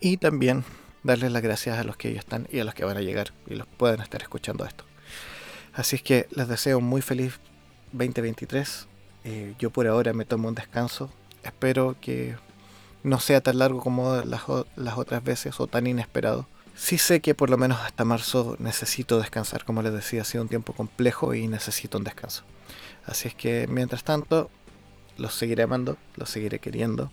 Y 0.00 0.18
también 0.18 0.64
darles 1.02 1.32
las 1.32 1.42
gracias 1.42 1.78
a 1.78 1.84
los 1.84 1.96
que 1.96 2.12
ya 2.12 2.20
están 2.20 2.46
y 2.50 2.58
a 2.58 2.64
los 2.64 2.74
que 2.74 2.84
van 2.84 2.96
a 2.96 3.00
llegar 3.00 3.32
y 3.46 3.54
los 3.54 3.66
pueden 3.66 4.00
estar 4.00 4.20
escuchando 4.20 4.66
esto. 4.66 4.84
Así 5.72 5.96
es 5.96 6.02
que 6.02 6.26
les 6.30 6.48
deseo 6.48 6.80
muy 6.80 7.02
feliz 7.02 7.38
2023. 7.92 8.86
Eh, 9.24 9.54
yo 9.58 9.70
por 9.70 9.86
ahora 9.86 10.12
me 10.12 10.24
tomo 10.24 10.48
un 10.48 10.54
descanso. 10.54 11.10
Espero 11.42 11.96
que 12.00 12.36
no 13.02 13.20
sea 13.20 13.40
tan 13.40 13.58
largo 13.58 13.80
como 13.80 14.16
las, 14.16 14.42
las 14.76 14.98
otras 14.98 15.22
veces 15.22 15.60
o 15.60 15.66
tan 15.66 15.86
inesperado. 15.86 16.46
Sí 16.74 16.98
sé 16.98 17.20
que 17.20 17.34
por 17.34 17.48
lo 17.48 17.56
menos 17.56 17.80
hasta 17.80 18.04
marzo 18.04 18.56
necesito 18.58 19.18
descansar. 19.18 19.64
Como 19.64 19.82
les 19.82 19.92
decía, 19.92 20.22
ha 20.22 20.24
sido 20.24 20.42
un 20.42 20.48
tiempo 20.48 20.72
complejo 20.72 21.34
y 21.34 21.46
necesito 21.48 21.98
un 21.98 22.04
descanso. 22.04 22.44
Así 23.06 23.28
es 23.28 23.34
que 23.34 23.66
mientras 23.68 24.04
tanto, 24.04 24.50
los 25.16 25.34
seguiré 25.34 25.62
amando, 25.62 25.96
los 26.16 26.28
seguiré 26.28 26.58
queriendo, 26.58 27.10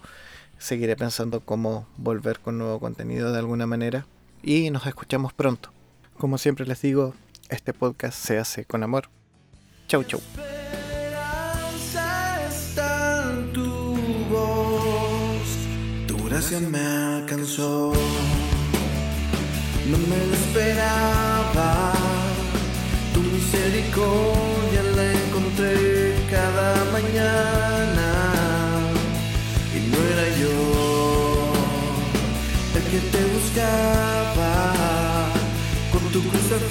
seguiré 0.58 0.96
pensando 0.96 1.42
cómo 1.42 1.88
volver 1.98 2.40
con 2.40 2.58
nuevo 2.58 2.80
contenido 2.80 3.32
de 3.32 3.40
alguna 3.40 3.68
manera 3.68 4.06
y 4.42 4.70
nos 4.72 4.86
escuchamos 4.86 5.34
pronto. 5.34 5.72
Como 6.18 6.38
siempre 6.38 6.66
les 6.66 6.82
digo, 6.82 7.14
este 7.50 7.74
podcast 7.74 8.18
se 8.18 8.38
hace 8.40 8.66
con 8.66 8.84
amor. 8.84 9.10
Chau, 9.94 10.02
chau. 10.02 10.22
Gracia 16.26 16.60
me 16.62 16.80
alcanzó. 16.80 17.94
No 19.92 19.98
me 20.10 20.18
lo 20.30 20.34
esperaba, 20.34 21.94
tu 23.14 23.20
misericordia 23.22 24.82
la 24.96 25.06
encontré 25.14 26.16
cada 26.32 26.70
mañana. 26.96 28.10
Y 29.76 29.80
no 29.92 29.98
era 30.12 30.28
yo 30.42 30.56
el 32.78 32.84
que 32.92 33.00
te 33.14 33.22
buscaba, 33.36 34.54
con 35.92 36.04
tu 36.12 36.20
cruz 36.30 36.52
al 36.52 36.64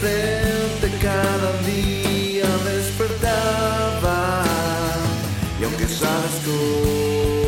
día 6.40 7.41